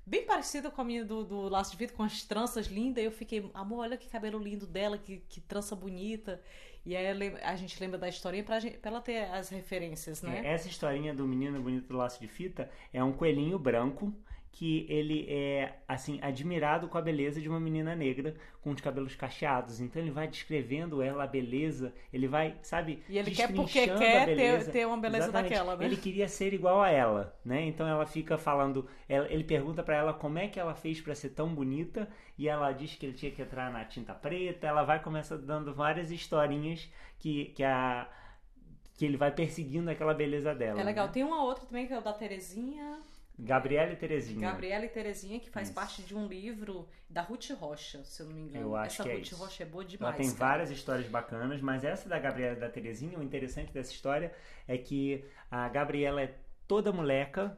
Bem 0.09 0.25
parecida 0.25 0.71
com 0.71 0.81
a 0.81 0.85
menina 0.85 1.05
do, 1.05 1.23
do 1.23 1.49
Laço 1.51 1.73
de 1.73 1.77
Vida, 1.77 1.93
com 1.93 2.03
as 2.03 2.23
tranças 2.23 2.67
lindas. 2.67 3.05
Eu 3.05 3.13
fiquei, 3.13 3.51
amor, 3.53 3.81
olha 3.81 3.95
que 3.95 4.09
cabelo 4.09 4.39
lindo 4.39 4.67
dela, 4.67 4.97
que, 4.97 5.23
que 5.29 5.39
trança 5.39 5.77
bonita. 5.77 6.41
E 6.87 6.97
aí 6.97 7.07
a 7.43 7.57
gente 7.57 7.79
lembra 7.79 7.99
da 7.99 8.09
historinha 8.09 8.43
pra, 8.43 8.59
gente, 8.59 8.79
pra 8.79 8.91
ela 8.91 9.03
ter 9.03 9.25
as 9.25 9.51
referências, 9.51 10.23
né? 10.23 10.41
Essa 10.43 10.67
historinha 10.67 11.15
do 11.15 11.29
Menino 11.29 11.61
Bonito 11.61 11.89
do 11.89 11.97
Laço 11.99 12.19
de 12.19 12.27
Fita 12.27 12.71
é 12.91 13.05
um 13.05 13.13
coelhinho 13.13 13.59
branco 13.59 14.11
que 14.59 14.85
ele 14.89 15.25
é 15.29 15.79
assim 15.87 16.19
admirado 16.21 16.89
com 16.89 16.99
a 16.99 17.01
beleza 17.01 17.41
de 17.41 17.49
uma 17.49 17.61
menina 17.61 17.95
negra 17.95 18.35
com 18.61 18.71
os 18.73 18.81
cabelos 18.81 19.15
cacheados. 19.15 19.81
Então 19.81 20.03
ele 20.03 20.11
vai 20.11 20.27
descrevendo 20.27 21.01
ela 21.01 21.23
a 21.23 21.27
beleza, 21.29 21.95
ele 22.13 22.27
vai, 22.27 22.57
sabe, 22.61 23.01
E 23.09 23.17
ele 23.19 23.31
quer 23.31 23.55
porque 23.55 23.87
quer 23.87 24.25
ter, 24.27 24.67
ter 24.73 24.85
uma 24.85 24.97
beleza 24.99 25.27
Exatamente. 25.27 25.51
daquela, 25.53 25.77
né? 25.77 25.85
Ele 25.85 25.97
queria 25.97 26.27
ser 26.27 26.53
igual 26.53 26.83
a 26.83 26.91
ela, 26.91 27.39
né? 27.45 27.63
Então 27.67 27.87
ela 27.87 28.05
fica 28.05 28.37
falando, 28.37 28.85
ela- 29.09 29.31
ele 29.31 29.45
pergunta 29.45 29.81
pra 29.85 29.95
ela 29.95 30.13
como 30.13 30.41
é 30.41 30.49
que 30.49 30.59
ela 30.59 30.75
fez 30.75 31.01
pra 31.01 31.15
ser 31.15 31.29
tão 31.29 31.55
bonita 31.55 32.09
e 32.37 32.49
ela 32.49 32.73
diz 32.73 32.97
que 32.97 33.07
ele 33.07 33.13
tinha 33.13 33.31
que 33.31 33.41
entrar 33.41 33.71
na 33.73 33.85
tinta 33.85 34.13
preta. 34.13 34.67
Ela 34.67 34.83
vai 34.83 35.01
começar 35.01 35.37
dando 35.37 35.73
várias 35.73 36.11
historinhas 36.11 36.91
que, 37.21 37.45
que 37.55 37.63
a 37.63 38.09
que 38.97 39.05
ele 39.07 39.17
vai 39.17 39.31
perseguindo 39.31 39.89
aquela 39.89 40.13
beleza 40.13 40.53
dela. 40.53 40.81
É 40.81 40.83
legal. 40.83 41.07
né? 41.07 41.13
Tem 41.13 41.23
uma 41.23 41.45
outra 41.45 41.65
também 41.65 41.87
que 41.87 41.93
é 41.93 41.99
o 41.99 42.03
da 42.03 42.13
Terezinha. 42.13 42.99
Gabriela 43.39 43.93
e 43.93 43.97
Terezinha. 43.97 44.41
Gabriela 44.41 44.85
e 44.85 44.89
Terezinha, 44.89 45.39
que 45.39 45.49
faz 45.51 45.69
Isso. 45.69 45.75
parte 45.75 46.03
de 46.03 46.15
um 46.15 46.27
livro 46.27 46.89
da 47.09 47.23
Ruth 47.23 47.51
Rocha, 47.51 48.03
se 48.05 48.21
eu 48.23 48.27
não 48.27 48.35
me 48.35 48.43
engano. 48.43 48.65
Eu 48.67 48.77
acho 48.77 49.01
Essa 49.01 49.03
que 49.03 49.09
é 49.11 49.15
Ruth 49.15 49.23
isso. 49.23 49.37
Rocha 49.37 49.63
é 49.63 49.67
boa 49.67 49.87
Ela 50.01 50.13
demais. 50.13 50.17
tem 50.17 50.27
cara. 50.35 50.39
várias 50.51 50.71
histórias 50.71 51.07
bacanas, 51.09 51.61
mas 51.61 51.85
essa 51.85 52.09
da 52.09 52.19
Gabriela 52.19 52.57
e 52.57 52.61
da 52.61 52.69
Terezinha, 52.69 53.19
o 53.19 53.23
interessante 53.23 53.73
dessa 53.73 53.93
história 53.93 54.33
é 54.67 54.77
que 54.77 55.25
a 55.51 55.69
Gabriela 55.69 56.21
é 56.23 56.35
toda 56.67 56.93
moleca, 56.93 57.57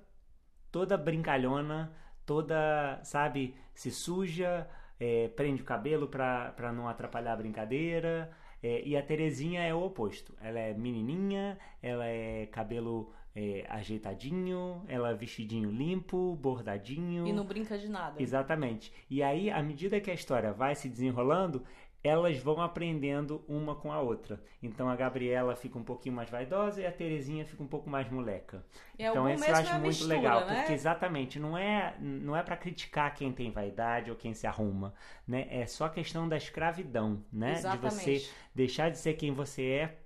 toda 0.70 0.96
brincalhona, 0.98 1.92
toda, 2.26 3.00
sabe, 3.02 3.54
se 3.74 3.90
suja, 3.90 4.68
é, 4.98 5.28
prende 5.28 5.62
o 5.62 5.64
cabelo 5.64 6.08
pra, 6.08 6.52
pra 6.52 6.72
não 6.72 6.86
atrapalhar 6.88 7.32
a 7.32 7.36
brincadeira. 7.36 8.30
é, 8.62 8.82
e 8.86 8.96
a 8.96 9.02
Terezinha 9.02 9.62
é 9.62 9.74
o 9.74 9.82
oposto. 9.82 10.36
Ela 10.40 10.58
é 10.60 10.74
menininha, 10.74 11.58
ela 11.82 12.06
é 12.06 12.46
cabelo 12.46 13.12
é, 13.34 13.64
ajeitadinho, 13.68 14.82
ela 14.88 15.14
vestidinho 15.14 15.70
limpo, 15.70 16.36
bordadinho. 16.36 17.26
E 17.26 17.32
não 17.32 17.44
brinca 17.44 17.78
de 17.78 17.88
nada. 17.88 18.20
Exatamente. 18.20 18.92
E 19.08 19.22
aí, 19.22 19.50
à 19.50 19.62
medida 19.62 20.00
que 20.00 20.10
a 20.10 20.14
história 20.14 20.52
vai 20.52 20.74
se 20.74 20.88
desenrolando, 20.88 21.64
elas 22.02 22.38
vão 22.38 22.60
aprendendo 22.60 23.44
uma 23.46 23.74
com 23.74 23.92
a 23.92 24.00
outra. 24.00 24.42
Então 24.62 24.88
a 24.88 24.96
Gabriela 24.96 25.54
fica 25.54 25.78
um 25.78 25.82
pouquinho 25.84 26.14
mais 26.14 26.30
vaidosa 26.30 26.80
e 26.80 26.86
a 26.86 26.92
Terezinha 26.92 27.44
fica 27.44 27.62
um 27.62 27.66
pouco 27.66 27.90
mais 27.90 28.10
moleca. 28.10 28.64
É, 28.98 29.08
então 29.08 29.28
isso 29.28 29.44
eu 29.44 29.54
acho 29.54 29.70
é 29.70 29.74
a 29.74 29.78
muito 29.78 29.86
mistura, 29.88 30.16
legal, 30.16 30.46
né? 30.46 30.56
porque 30.56 30.72
exatamente 30.72 31.38
não 31.38 31.56
é 31.56 31.94
não 32.00 32.34
é 32.34 32.42
para 32.42 32.56
criticar 32.56 33.14
quem 33.14 33.32
tem 33.32 33.50
vaidade 33.50 34.10
ou 34.10 34.16
quem 34.16 34.32
se 34.32 34.46
arruma, 34.46 34.94
né? 35.28 35.46
É 35.50 35.66
só 35.66 35.84
a 35.84 35.90
questão 35.90 36.26
da 36.26 36.38
escravidão, 36.38 37.22
né? 37.30 37.52
Exatamente. 37.52 38.04
De 38.04 38.20
você 38.20 38.30
deixar 38.54 38.90
de 38.90 38.98
ser 38.98 39.14
quem 39.14 39.32
você 39.32 39.62
é 39.62 39.98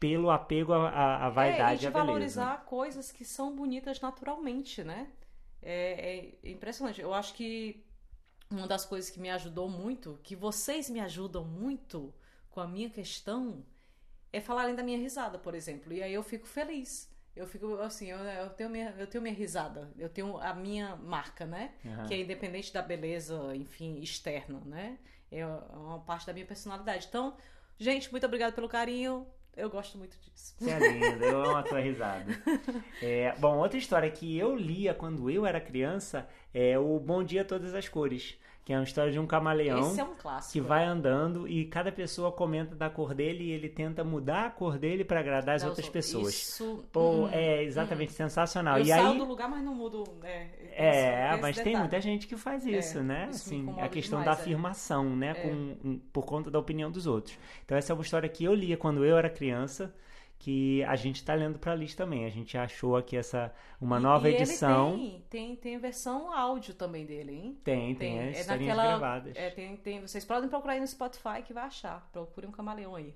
pelo 0.00 0.30
apego 0.30 0.72
à, 0.72 0.88
à- 0.88 1.26
à 1.26 1.28
é, 1.28 1.30
vaidade 1.30 1.80
de 1.80 1.84
e 1.84 1.88
à 1.88 1.90
beleza. 1.90 2.06
valorizar 2.06 2.64
coisas 2.64 3.12
que 3.12 3.24
são 3.24 3.54
bonitas 3.54 4.00
naturalmente, 4.00 4.82
né? 4.82 5.10
É, 5.62 6.38
é 6.44 6.50
impressionante. 6.50 7.00
Eu 7.00 7.12
acho 7.14 7.34
que 7.34 7.84
uma 8.50 8.66
das 8.66 8.84
coisas 8.84 9.10
que 9.10 9.20
me 9.20 9.30
ajudou 9.30 9.68
muito, 9.68 10.18
que 10.22 10.34
vocês 10.34 10.90
me 10.90 11.00
ajudam 11.00 11.44
muito 11.44 12.12
com 12.50 12.60
a 12.60 12.66
minha 12.66 12.90
questão, 12.90 13.64
é 14.32 14.40
falarem 14.40 14.74
da 14.74 14.82
minha 14.82 14.98
risada, 14.98 15.38
por 15.38 15.54
exemplo. 15.54 15.92
E 15.92 16.02
aí 16.02 16.14
eu 16.14 16.22
fico 16.22 16.46
feliz. 16.46 17.10
Eu 17.36 17.46
fico 17.46 17.74
assim, 17.76 18.08
eu, 18.10 18.18
eu 18.18 18.50
tenho 18.50 18.68
minha, 18.70 18.90
eu 18.98 19.06
tenho 19.06 19.22
minha 19.22 19.34
risada, 19.34 19.92
eu 19.96 20.08
tenho 20.08 20.36
a 20.38 20.52
minha 20.54 20.96
marca, 20.96 21.46
né? 21.46 21.74
Aham. 21.86 22.04
Que 22.06 22.14
é 22.14 22.20
independente 22.20 22.72
da 22.72 22.82
beleza, 22.82 23.54
enfim, 23.54 24.00
externa, 24.00 24.60
né? 24.66 24.98
É 25.30 25.46
uma 25.46 26.00
parte 26.00 26.26
da 26.26 26.32
minha 26.32 26.44
personalidade. 26.46 27.06
Então, 27.08 27.36
gente, 27.78 28.10
muito 28.10 28.26
obrigada 28.26 28.52
pelo 28.52 28.68
carinho. 28.68 29.26
Eu 29.56 29.68
gosto 29.68 29.98
muito 29.98 30.16
disso. 30.20 30.54
Você 30.58 30.70
é 30.70 30.78
linda, 30.78 31.24
eu 31.24 31.42
amo 31.44 31.56
a 31.56 31.62
tua 31.62 31.80
risada. 31.80 32.26
É, 33.02 33.34
bom, 33.38 33.56
outra 33.58 33.78
história 33.78 34.10
que 34.10 34.36
eu 34.38 34.54
lia 34.54 34.92
quando 34.92 35.30
eu 35.30 35.46
era 35.46 35.60
criança 35.60 36.28
é 36.52 36.78
o 36.78 36.98
Bom 37.00 37.24
Dia 37.24 37.44
Todas 37.44 37.74
as 37.74 37.88
Cores, 37.88 38.38
que 38.70 38.74
é 38.74 38.78
uma 38.78 38.84
história 38.84 39.10
de 39.10 39.18
um 39.18 39.26
camaleão 39.26 39.80
Esse 39.80 39.98
é 39.98 40.04
um 40.04 40.14
clássico. 40.14 40.52
que 40.52 40.60
vai 40.60 40.84
andando 40.84 41.48
e 41.48 41.64
cada 41.64 41.90
pessoa 41.90 42.30
comenta 42.30 42.76
da 42.76 42.88
cor 42.88 43.14
dele 43.14 43.42
e 43.42 43.50
ele 43.50 43.68
tenta 43.68 44.04
mudar 44.04 44.46
a 44.46 44.50
cor 44.50 44.78
dele 44.78 45.04
para 45.04 45.18
agradar 45.18 45.56
as 45.56 45.64
outras 45.64 45.88
pessoas. 45.88 46.32
Isso. 46.32 46.84
Pô, 46.92 47.24
hum, 47.24 47.28
é 47.32 47.64
exatamente 47.64 48.12
sensacional. 48.12 48.76
Eu 48.78 48.84
e 48.84 48.86
saio 48.86 49.08
aí 49.08 49.18
do 49.18 49.24
lugar, 49.24 49.50
mas 49.50 49.64
não 49.64 49.74
mudo. 49.74 50.04
né, 50.22 50.50
é, 50.70 51.36
mas 51.42 51.58
tem 51.58 51.76
muita 51.76 52.00
gente 52.00 52.28
que 52.28 52.36
faz 52.36 52.64
isso, 52.64 52.98
É, 52.98 53.02
né? 53.02 53.28
isso 53.32 53.48
Assim, 53.48 53.74
a 53.80 53.88
questão 53.88 54.20
demais, 54.20 54.36
da 54.36 54.40
é. 54.40 54.44
afirmação, 54.44 55.16
né? 55.16 55.30
É. 55.30 55.34
Com, 55.34 55.98
por 56.12 56.24
conta 56.24 56.48
da 56.48 56.60
opinião 56.60 56.92
dos 56.92 57.08
outros. 57.08 57.36
Então 57.64 57.76
essa 57.76 57.92
é 57.92 57.94
uma 57.94 58.02
história 58.02 58.28
que 58.28 58.44
eu 58.44 58.54
lia 58.54 58.76
quando 58.76 59.04
eu 59.04 59.16
era 59.18 59.28
criança, 59.28 59.92
que 60.40 60.82
a 60.84 60.96
gente 60.96 61.22
tá 61.22 61.34
lendo 61.34 61.58
pra 61.58 61.74
Liz 61.74 61.94
também. 61.94 62.24
A 62.24 62.30
gente 62.30 62.56
achou 62.56 62.96
aqui 62.96 63.14
essa 63.16 63.52
uma 63.78 63.98
E- 63.98 64.02
nova 64.02 64.28
e 64.28 64.34
ele 64.34 64.42
edição. 64.42 64.96
tem, 64.96 65.20
tem, 65.28 65.56
tem 65.56 65.78
versão 65.78 66.32
áudio 66.32 66.72
também 66.74 67.04
dele, 67.04 67.32
hein? 67.32 67.60
Tem, 67.62 67.94
tem, 67.94 68.18
Tem, 68.18 68.28
as 68.30 68.48
é 68.48 68.50
naquela- 68.50 68.82
gravadas. 68.86 69.36
É, 69.36 69.50
tem, 69.50 69.76
tem, 69.76 70.00
vocês 70.00 70.24
podem 70.24 70.48
procurar 70.48 70.72
aí 70.72 70.80
no 70.80 70.86
Spotify 70.86 71.42
que 71.46 71.52
vai 71.52 71.64
achar. 71.64 72.08
Procurem 72.10 72.48
um 72.48 72.52
camaleão 72.52 72.96
aí. 72.96 73.14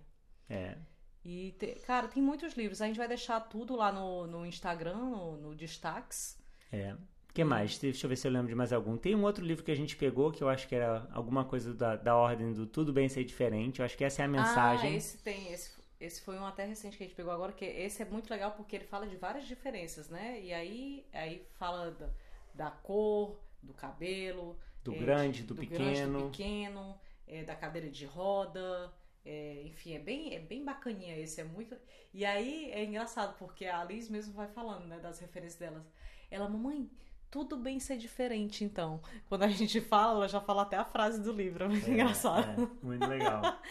É. 0.50 0.76
E, 1.24 1.52
te- 1.58 1.80
cara, 1.86 2.08
tem 2.08 2.22
muitos 2.22 2.52
livros. 2.52 2.82
A 2.82 2.86
gente 2.86 2.98
vai 2.98 3.08
deixar 3.08 3.40
tudo 3.40 3.74
lá 3.74 3.90
no, 3.90 4.26
no 4.26 4.44
Instagram, 4.44 4.94
no, 4.96 5.36
no 5.38 5.54
Destaques. 5.54 6.38
É. 6.70 6.92
O 6.92 7.32
que 7.32 7.42
mais? 7.42 7.78
Deixa 7.78 8.04
eu 8.04 8.08
ver 8.10 8.16
se 8.16 8.28
eu 8.28 8.30
lembro 8.32 8.48
de 8.48 8.54
mais 8.54 8.70
algum. 8.72 8.98
Tem 8.98 9.14
um 9.14 9.22
outro 9.24 9.42
livro 9.44 9.64
que 9.64 9.70
a 9.72 9.74
gente 9.74 9.96
pegou 9.96 10.30
que 10.30 10.42
eu 10.44 10.48
acho 10.50 10.68
que 10.68 10.74
era 10.74 11.08
alguma 11.10 11.44
coisa 11.46 11.72
da, 11.72 11.96
da 11.96 12.14
ordem 12.14 12.52
do 12.52 12.66
Tudo 12.66 12.92
Bem 12.92 13.08
Ser 13.08 13.24
Diferente. 13.24 13.80
Eu 13.80 13.86
acho 13.86 13.96
que 13.96 14.04
essa 14.04 14.20
é 14.20 14.26
a 14.26 14.28
mensagem. 14.28 14.92
Ah, 14.92 14.96
esse 14.96 15.18
tem. 15.22 15.50
Esse, 15.50 15.72
esse 16.04 16.20
foi 16.22 16.38
um 16.38 16.46
até 16.46 16.64
recente 16.64 16.96
que 16.96 17.04
a 17.04 17.06
gente 17.06 17.16
pegou 17.16 17.32
agora, 17.32 17.52
que 17.52 17.64
esse 17.64 18.02
é 18.02 18.04
muito 18.04 18.30
legal 18.30 18.52
porque 18.52 18.76
ele 18.76 18.84
fala 18.84 19.06
de 19.06 19.16
várias 19.16 19.46
diferenças, 19.46 20.08
né? 20.08 20.40
E 20.40 20.52
aí, 20.52 21.06
aí 21.12 21.46
fala 21.58 21.90
da, 21.92 22.08
da 22.54 22.70
cor, 22.70 23.36
do 23.62 23.72
cabelo, 23.74 24.58
Do 24.82 24.94
é, 24.94 24.98
grande, 24.98 25.42
do, 25.42 25.54
grande, 25.54 25.70
pequeno. 25.70 26.18
do 26.18 26.30
pequeno, 26.30 26.98
é, 27.26 27.42
da 27.44 27.54
cadeira 27.56 27.88
de 27.90 28.04
roda. 28.06 28.92
é, 29.24 29.62
enfim, 29.64 29.94
é 29.94 29.98
bem, 29.98 30.34
é 30.34 30.38
bem 30.40 30.64
bacaninha 30.64 31.16
esse, 31.18 31.40
é 31.40 31.44
muito. 31.44 31.76
E 32.12 32.24
aí 32.24 32.70
é 32.72 32.84
engraçado, 32.84 33.36
porque 33.38 33.66
a 33.66 33.82
Liz 33.84 34.08
mesmo 34.08 34.34
vai 34.34 34.46
falando, 34.48 34.86
né, 34.86 34.98
das 35.00 35.18
referências 35.18 35.58
delas. 35.58 35.84
Ela, 36.30 36.48
mamãe, 36.48 36.90
tudo 37.30 37.56
bem 37.56 37.80
ser 37.80 37.96
diferente, 37.96 38.62
então. 38.64 39.00
Quando 39.28 39.42
a 39.44 39.48
gente 39.48 39.80
fala, 39.80 40.12
ela 40.18 40.28
já 40.28 40.40
fala 40.40 40.62
até 40.62 40.76
a 40.76 40.84
frase 40.84 41.20
do 41.22 41.32
livro. 41.32 41.64
É 41.64 41.68
muito 41.68 41.88
É, 41.88 41.90
engraçado. 41.90 42.54
é, 42.82 42.84
muito 42.86 43.06
legal. 43.06 43.42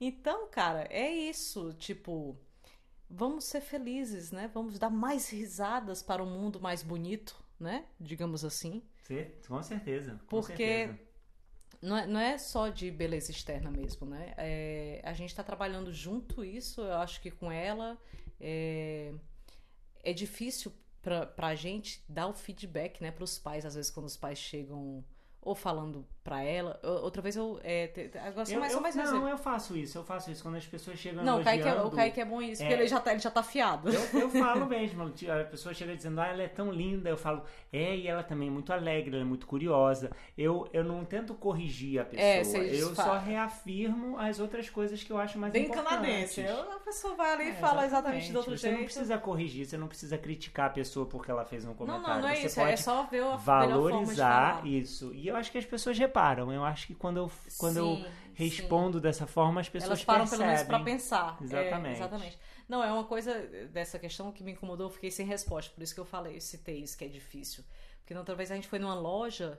Então, 0.00 0.48
cara, 0.48 0.86
é 0.90 1.10
isso. 1.10 1.72
Tipo, 1.74 2.36
vamos 3.10 3.44
ser 3.44 3.60
felizes, 3.62 4.32
né? 4.32 4.48
Vamos 4.52 4.78
dar 4.78 4.90
mais 4.90 5.30
risadas 5.30 6.02
para 6.02 6.22
um 6.22 6.30
mundo 6.30 6.60
mais 6.60 6.82
bonito, 6.82 7.36
né? 7.60 7.86
Digamos 8.00 8.44
assim. 8.44 8.82
Cer- 9.02 9.40
Com 9.46 9.62
certeza. 9.62 10.20
Com 10.28 10.40
Porque 10.40 10.42
certeza. 10.42 10.98
Não 11.82 11.96
é, 11.96 12.06
não 12.06 12.20
é 12.20 12.38
só 12.38 12.68
de 12.68 12.90
beleza 12.90 13.30
externa 13.30 13.70
mesmo, 13.70 14.06
né? 14.06 14.34
É, 14.36 15.00
a 15.04 15.12
gente 15.14 15.34
tá 15.34 15.44
trabalhando 15.44 15.92
junto 15.92 16.44
isso, 16.44 16.80
eu 16.82 16.94
acho 16.94 17.20
que 17.20 17.30
com 17.30 17.52
ela. 17.52 17.98
É, 18.40 19.12
é 20.02 20.12
difícil 20.12 20.72
pra, 21.02 21.26
pra 21.26 21.54
gente 21.54 22.04
dar 22.08 22.28
o 22.28 22.32
feedback, 22.34 23.00
né, 23.02 23.10
pros 23.10 23.38
pais, 23.38 23.64
às 23.66 23.74
vezes 23.74 23.90
quando 23.90 24.06
os 24.06 24.16
pais 24.16 24.38
chegam 24.38 25.04
ou 25.40 25.54
falando 25.54 26.06
pra 26.28 26.42
ela. 26.42 26.78
Outra 27.02 27.22
vez 27.22 27.36
eu. 27.36 27.58
É, 27.64 27.90
agora 28.26 28.44
só 28.44 28.52
Eu, 28.54 28.60
mais, 28.60 28.72
eu, 28.72 28.76
só 28.78 28.82
mais 28.82 28.94
não, 28.96 29.04
exemplo. 29.04 29.28
eu 29.28 29.38
faço 29.38 29.76
isso, 29.76 29.96
eu 29.98 30.04
faço 30.04 30.30
isso. 30.30 30.42
Quando 30.42 30.56
as 30.56 30.66
pessoas 30.66 30.98
chegam 30.98 31.24
Não, 31.24 31.40
o 31.40 31.44
Kaique, 31.44 31.66
é, 31.68 31.82
o 31.82 31.90
Kaique 31.90 32.20
é 32.20 32.24
bom 32.24 32.42
isso, 32.42 32.60
porque 32.62 32.74
É. 32.74 32.76
ele 32.78 32.86
já 32.86 33.00
tá, 33.00 33.10
ele 33.12 33.20
já 33.20 33.30
tá 33.30 33.40
afiado. 33.40 33.88
Eu, 33.88 34.20
eu 34.20 34.28
falo 34.44 34.66
mesmo, 34.66 35.04
a 35.04 35.44
pessoa 35.44 35.74
chega 35.74 35.96
dizendo, 35.96 36.20
ah, 36.20 36.26
ela 36.26 36.42
é 36.42 36.48
tão 36.48 36.70
linda, 36.70 37.08
eu 37.08 37.16
falo, 37.16 37.42
é, 37.72 37.96
e 37.96 38.06
ela 38.06 38.22
também 38.22 38.48
é 38.48 38.50
muito 38.50 38.72
alegre, 38.72 39.12
ela 39.14 39.22
é 39.22 39.26
muito 39.26 39.46
curiosa. 39.46 40.10
Eu, 40.36 40.68
eu 40.72 40.84
não 40.84 41.04
tento 41.04 41.34
corrigir 41.34 42.00
a 42.00 42.04
pessoa, 42.04 42.26
É, 42.28 42.44
você 42.44 42.58
eu 42.82 42.94
fa- 42.94 43.04
só 43.04 43.18
reafirmo 43.18 44.18
as 44.18 44.38
outras 44.40 44.68
coisas 44.70 45.02
que 45.02 45.10
eu 45.10 45.18
acho 45.18 45.38
mais 45.38 45.52
Bem 45.52 45.64
importantes. 45.64 45.90
canadense. 45.90 46.40
Eu- 46.42 46.68
A 46.72 46.80
pessoa 46.80 47.14
vai 47.14 47.32
ali 47.34 47.44
É, 47.44 47.48
e 47.50 47.52
fala 47.54 47.84
exatamente 47.84 48.32
do 48.32 48.38
outro 48.38 48.52
Você 48.56 48.66
jeito. 48.68 48.76
não 48.78 48.84
precisa 48.84 49.18
corrigir, 49.18 49.66
você 49.66 49.76
não 49.76 49.88
precisa 49.88 50.16
criticar 50.16 50.66
a 50.66 50.70
pessoa 50.70 51.06
porque 51.06 51.30
ela 51.30 51.44
fez 51.44 51.64
um 51.64 51.68
Não, 51.68 51.74
comentário. 51.74 52.08
não, 52.14 52.20
não 52.22 52.28
é 52.28 52.36
você 52.36 52.46
isso. 52.46 52.56
pode 52.60 52.72
É 52.72 52.76
só 52.76 53.02
ver 53.04 53.18
a 53.18 53.20
melhor 53.24 53.38
forma 53.40 53.66
de 53.66 53.72
valorizar 53.72 54.54
falar. 54.56 54.66
isso. 54.66 55.12
E 55.14 55.28
eu 55.28 55.36
acho 55.36 55.50
que 55.52 55.58
as 55.58 55.64
pessoas 55.66 55.98
reparam. 55.98 56.17
Eu 56.52 56.64
acho 56.64 56.86
que 56.86 56.94
quando 56.94 57.16
eu, 57.18 57.30
quando 57.58 57.76
eu 57.76 57.96
Sim, 57.96 58.06
respondo 58.34 59.00
dessa 59.00 59.26
forma, 59.26 59.60
as 59.60 59.68
pessoas 59.68 59.90
Elas 59.90 60.04
param 60.04 60.20
percebem. 60.20 60.38
pelo 60.38 60.50
menos 60.54 60.68
pra 60.68 60.80
pensar. 60.80 61.38
É, 61.40 61.44
Exatamente. 61.44 61.96
exatamente. 61.96 62.38
Não, 62.68 62.84
é 62.84 62.92
uma 62.92 63.04
coisa 63.04 63.34
dessa 63.72 63.98
questão 63.98 64.30
que 64.30 64.44
me 64.44 64.52
incomodou, 64.52 64.86
eu 64.86 64.90
fiquei 64.90 65.10
sem 65.10 65.26
resposta, 65.26 65.72
por 65.74 65.82
isso 65.82 65.94
que 65.94 66.00
eu 66.00 66.04
falei, 66.04 66.36
eu 66.36 66.40
citei 66.40 66.82
isso 66.82 66.96
que 66.98 67.04
é 67.04 67.08
difícil. 67.08 67.64
Porque 68.00 68.14
na 68.14 68.20
outra 68.20 68.34
vez 68.34 68.50
a 68.50 68.54
gente 68.54 68.68
foi 68.68 68.78
numa 68.78 68.94
loja 68.94 69.58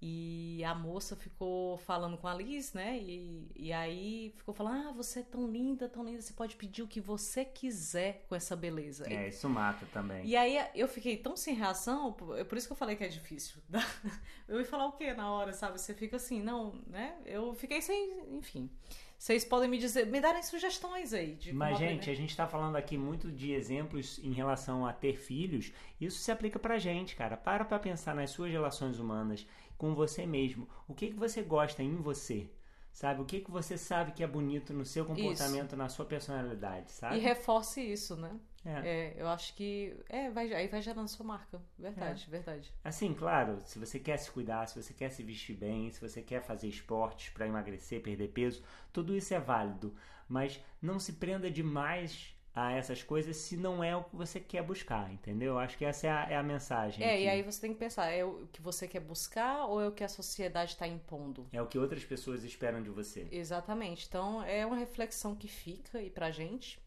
e 0.00 0.62
a 0.64 0.74
moça 0.74 1.14
ficou 1.16 1.76
falando 1.78 2.16
com 2.16 2.26
a 2.26 2.34
Liz, 2.34 2.72
né? 2.72 2.98
E, 2.98 3.50
e 3.54 3.72
aí 3.72 4.32
ficou 4.36 4.54
falando: 4.54 4.88
Ah, 4.88 4.92
você 4.92 5.20
é 5.20 5.22
tão 5.22 5.46
linda, 5.46 5.88
tão 5.88 6.04
linda, 6.04 6.22
você 6.22 6.32
pode 6.32 6.56
pedir 6.56 6.82
o 6.82 6.88
que 6.88 7.00
você 7.00 7.44
quiser 7.44 8.24
com 8.28 8.34
essa 8.34 8.56
beleza. 8.56 9.04
É, 9.12 9.28
isso 9.28 9.48
mata 9.48 9.86
também. 9.92 10.24
E 10.26 10.36
aí 10.36 10.58
eu 10.74 10.88
fiquei 10.88 11.16
tão 11.16 11.36
sem 11.36 11.54
reação, 11.54 12.12
por 12.12 12.44
por 12.44 12.58
isso 12.58 12.68
que 12.68 12.72
eu 12.72 12.76
falei 12.76 12.96
que 12.96 13.04
é 13.04 13.08
difícil. 13.08 13.60
Eu 14.46 14.60
ia 14.60 14.66
falar 14.66 14.86
o 14.86 14.92
quê 14.92 15.14
na 15.14 15.32
hora, 15.32 15.54
sabe? 15.54 15.80
Você 15.80 15.94
fica 15.94 16.16
assim, 16.16 16.42
não, 16.42 16.74
né? 16.86 17.16
Eu 17.24 17.54
fiquei 17.54 17.80
sem, 17.80 18.36
enfim. 18.36 18.70
Vocês 19.18 19.42
podem 19.42 19.70
me 19.70 19.78
dizer, 19.78 20.06
me 20.06 20.20
darem 20.20 20.42
sugestões 20.42 21.14
aí 21.14 21.34
de 21.34 21.50
Mas, 21.52 21.78
gente, 21.78 22.10
a 22.10 22.14
gente 22.14 22.36
tá 22.36 22.46
falando 22.46 22.76
aqui 22.76 22.98
muito 22.98 23.32
de 23.32 23.52
exemplos 23.52 24.18
em 24.22 24.32
relação 24.32 24.84
a 24.84 24.92
ter 24.92 25.16
filhos. 25.16 25.72
Isso 25.98 26.18
se 26.18 26.30
aplica 26.30 26.58
pra 26.58 26.78
gente, 26.78 27.16
cara. 27.16 27.34
Para 27.34 27.64
pra 27.64 27.78
pensar 27.78 28.14
nas 28.14 28.30
suas 28.30 28.52
relações 28.52 28.98
humanas 28.98 29.46
com 29.76 29.94
você 29.94 30.26
mesmo. 30.26 30.68
O 30.88 30.94
que, 30.94 31.08
que 31.08 31.14
você 31.16 31.42
gosta 31.42 31.82
em 31.82 31.96
você? 31.96 32.48
Sabe? 32.92 33.20
O 33.20 33.24
que, 33.24 33.40
que 33.40 33.50
você 33.50 33.76
sabe 33.76 34.12
que 34.12 34.22
é 34.22 34.26
bonito 34.26 34.72
no 34.72 34.84
seu 34.84 35.04
comportamento, 35.04 35.76
na 35.76 35.88
sua 35.88 36.04
personalidade, 36.04 36.92
sabe? 36.92 37.16
E 37.16 37.18
reforce 37.18 37.80
isso, 37.80 38.14
né? 38.14 38.38
É. 38.64 38.88
É, 38.88 39.14
eu 39.16 39.28
acho 39.28 39.54
que 39.54 39.94
é, 40.08 40.30
vai, 40.30 40.52
aí 40.54 40.68
vai 40.68 40.80
gerando 40.80 41.08
sua 41.08 41.26
marca. 41.26 41.60
Verdade, 41.78 42.26
verdade. 42.30 42.72
Assim, 42.82 43.12
claro, 43.12 43.58
se 43.64 43.78
você 43.78 43.98
quer 43.98 44.16
se 44.16 44.30
cuidar, 44.30 44.66
se 44.66 44.80
você 44.80 44.94
quer 44.94 45.10
se 45.10 45.22
vestir 45.22 45.56
bem, 45.56 45.90
se 45.90 46.00
você 46.00 46.22
quer 46.22 46.40
fazer 46.40 46.68
esportes 46.68 47.30
pra 47.30 47.46
emagrecer, 47.46 48.00
perder 48.00 48.28
peso, 48.28 48.62
tudo 48.92 49.14
isso 49.14 49.34
é 49.34 49.40
válido. 49.40 49.94
Mas 50.26 50.58
não 50.80 50.98
se 50.98 51.14
prenda 51.14 51.50
demais 51.50 52.33
a 52.54 52.72
essas 52.72 53.02
coisas 53.02 53.36
se 53.36 53.56
não 53.56 53.82
é 53.82 53.96
o 53.96 54.04
que 54.04 54.14
você 54.14 54.38
quer 54.38 54.62
buscar, 54.62 55.12
entendeu? 55.12 55.58
Acho 55.58 55.76
que 55.76 55.84
essa 55.84 56.06
é 56.06 56.10
a, 56.10 56.30
é 56.30 56.36
a 56.36 56.42
mensagem. 56.42 57.04
É, 57.04 57.14
aqui. 57.14 57.22
e 57.24 57.28
aí 57.28 57.42
você 57.42 57.60
tem 57.60 57.72
que 57.72 57.78
pensar, 57.78 58.06
é 58.10 58.24
o 58.24 58.46
que 58.52 58.62
você 58.62 58.86
quer 58.86 59.00
buscar 59.00 59.66
ou 59.66 59.80
é 59.80 59.88
o 59.88 59.92
que 59.92 60.04
a 60.04 60.08
sociedade 60.08 60.72
está 60.72 60.86
impondo? 60.86 61.48
É 61.52 61.60
o 61.60 61.66
que 61.66 61.78
outras 61.78 62.04
pessoas 62.04 62.44
esperam 62.44 62.80
de 62.80 62.90
você. 62.90 63.26
Exatamente. 63.32 64.06
Então 64.06 64.42
é 64.44 64.64
uma 64.64 64.76
reflexão 64.76 65.34
que 65.34 65.48
fica 65.48 65.98
aí 65.98 66.08
pra 66.08 66.30
gente, 66.30 66.80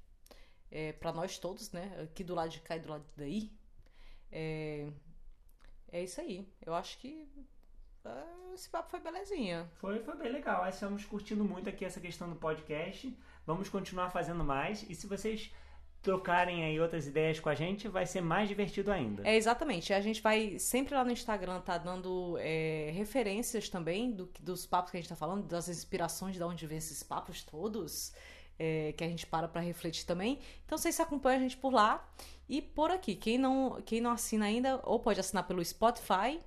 é, 0.72 0.94
para 0.94 1.12
nós 1.12 1.38
todos, 1.38 1.72
né? 1.74 2.00
Aqui 2.02 2.24
do 2.24 2.34
lado 2.34 2.50
de 2.50 2.62
cá 2.62 2.78
e 2.78 2.80
do 2.80 2.90
lado 2.90 3.06
daí. 3.18 3.52
É, 4.32 4.88
é 5.92 6.04
isso 6.04 6.22
aí. 6.22 6.48
Eu 6.66 6.76
acho 6.76 6.98
que 7.00 7.28
ah, 8.06 8.54
esse 8.54 8.70
papo 8.70 8.90
foi 8.90 9.02
belezinha. 9.02 9.70
Foi, 9.76 10.00
foi 10.00 10.16
bem 10.16 10.32
legal. 10.32 10.64
Nós 10.64 10.76
estamos 10.76 11.04
curtindo 11.04 11.44
muito 11.44 11.68
aqui 11.68 11.84
essa 11.84 12.00
questão 12.00 12.30
do 12.30 12.38
podcast. 12.38 13.14
Vamos 13.48 13.70
continuar 13.70 14.12
fazendo 14.12 14.44
mais. 14.44 14.86
E 14.88 14.94
se 14.94 15.08
vocês 15.08 15.52
trocarem 16.02 16.64
aí 16.64 16.80
outras 16.80 17.08
ideias 17.08 17.40
com 17.40 17.50
a 17.50 17.56
gente, 17.56 17.88
vai 17.88 18.06
ser 18.06 18.22
mais 18.22 18.48
divertido 18.48 18.92
ainda. 18.92 19.28
É 19.28 19.36
exatamente. 19.36 19.94
A 19.94 20.02
gente 20.02 20.22
vai 20.22 20.60
sempre 20.60 20.94
lá 20.94 21.04
no 21.04 21.12
Instagram 21.12 21.60
tá 21.62 21.78
dando 21.78 22.38
é, 22.40 22.92
referências 22.94 23.70
também 23.70 24.12
do, 24.12 24.30
dos 24.42 24.66
papos 24.66 24.92
que 24.92 24.98
a 24.98 25.00
gente 25.00 25.10
tá 25.10 25.16
falando, 25.16 25.48
das 25.48 25.68
inspirações 25.70 26.36
de 26.36 26.44
onde 26.44 26.68
vem 26.68 26.78
esses 26.78 27.02
papos 27.02 27.44
todos. 27.44 28.14
é, 28.60 28.94
que 28.94 29.04
a 29.04 29.08
gente 29.08 29.26
para 29.26 29.48
para 29.48 29.62
refletir 29.62 30.06
também. 30.06 30.40
Então 30.66 30.78
vocês 30.78 31.00
acompanham 31.00 31.40
a 31.40 31.44
gente 31.44 31.58
por 31.58 31.72
lá 31.74 32.08
e 32.50 32.62
por 32.62 32.92
aqui. 32.92 33.16
Quem 33.16 33.38
não, 33.38 33.82
quem 33.86 34.02
não 34.02 34.12
assina 34.12 34.46
ainda, 34.46 34.80
ou 34.84 35.00
pode 35.00 35.20
assinar 35.20 35.46
pelo 35.48 35.64
Spotify, 35.64 36.40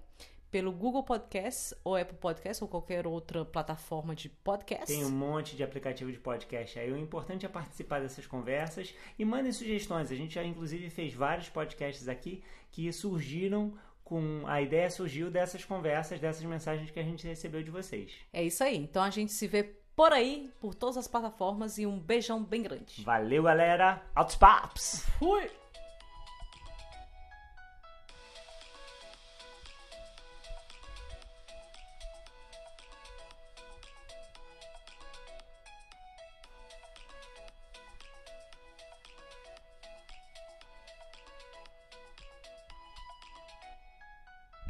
pelo 0.50 0.72
Google 0.72 1.02
Podcast, 1.02 1.74
ou 1.84 1.96
Apple 1.96 2.16
Podcast, 2.16 2.62
ou 2.62 2.68
qualquer 2.68 3.06
outra 3.06 3.44
plataforma 3.44 4.14
de 4.14 4.28
podcast. 4.28 4.86
Tem 4.86 5.04
um 5.04 5.10
monte 5.10 5.56
de 5.56 5.62
aplicativo 5.62 6.10
de 6.10 6.18
podcast 6.18 6.78
aí. 6.78 6.92
O 6.92 6.98
importante 6.98 7.46
é 7.46 7.48
participar 7.48 8.00
dessas 8.00 8.26
conversas 8.26 8.94
e 9.18 9.24
mandem 9.24 9.52
sugestões. 9.52 10.10
A 10.10 10.14
gente 10.14 10.34
já 10.34 10.44
inclusive 10.44 10.90
fez 10.90 11.14
vários 11.14 11.48
podcasts 11.48 12.08
aqui 12.08 12.42
que 12.70 12.92
surgiram 12.92 13.74
com 14.02 14.42
a 14.46 14.60
ideia 14.60 14.90
surgiu 14.90 15.30
dessas 15.30 15.64
conversas, 15.64 16.18
dessas 16.18 16.42
mensagens 16.42 16.90
que 16.90 16.98
a 16.98 17.04
gente 17.04 17.24
recebeu 17.24 17.62
de 17.62 17.70
vocês. 17.70 18.12
É 18.32 18.42
isso 18.42 18.64
aí. 18.64 18.76
Então 18.76 19.04
a 19.04 19.10
gente 19.10 19.32
se 19.32 19.46
vê 19.46 19.62
por 19.94 20.12
aí, 20.12 20.50
por 20.58 20.74
todas 20.74 20.96
as 20.96 21.06
plataformas 21.06 21.78
e 21.78 21.86
um 21.86 21.98
beijão 21.98 22.42
bem 22.42 22.62
grande. 22.62 23.04
Valeu, 23.04 23.44
galera. 23.44 24.02
Altos 24.14 24.34
papos. 24.34 25.04
Fui! 25.18 25.59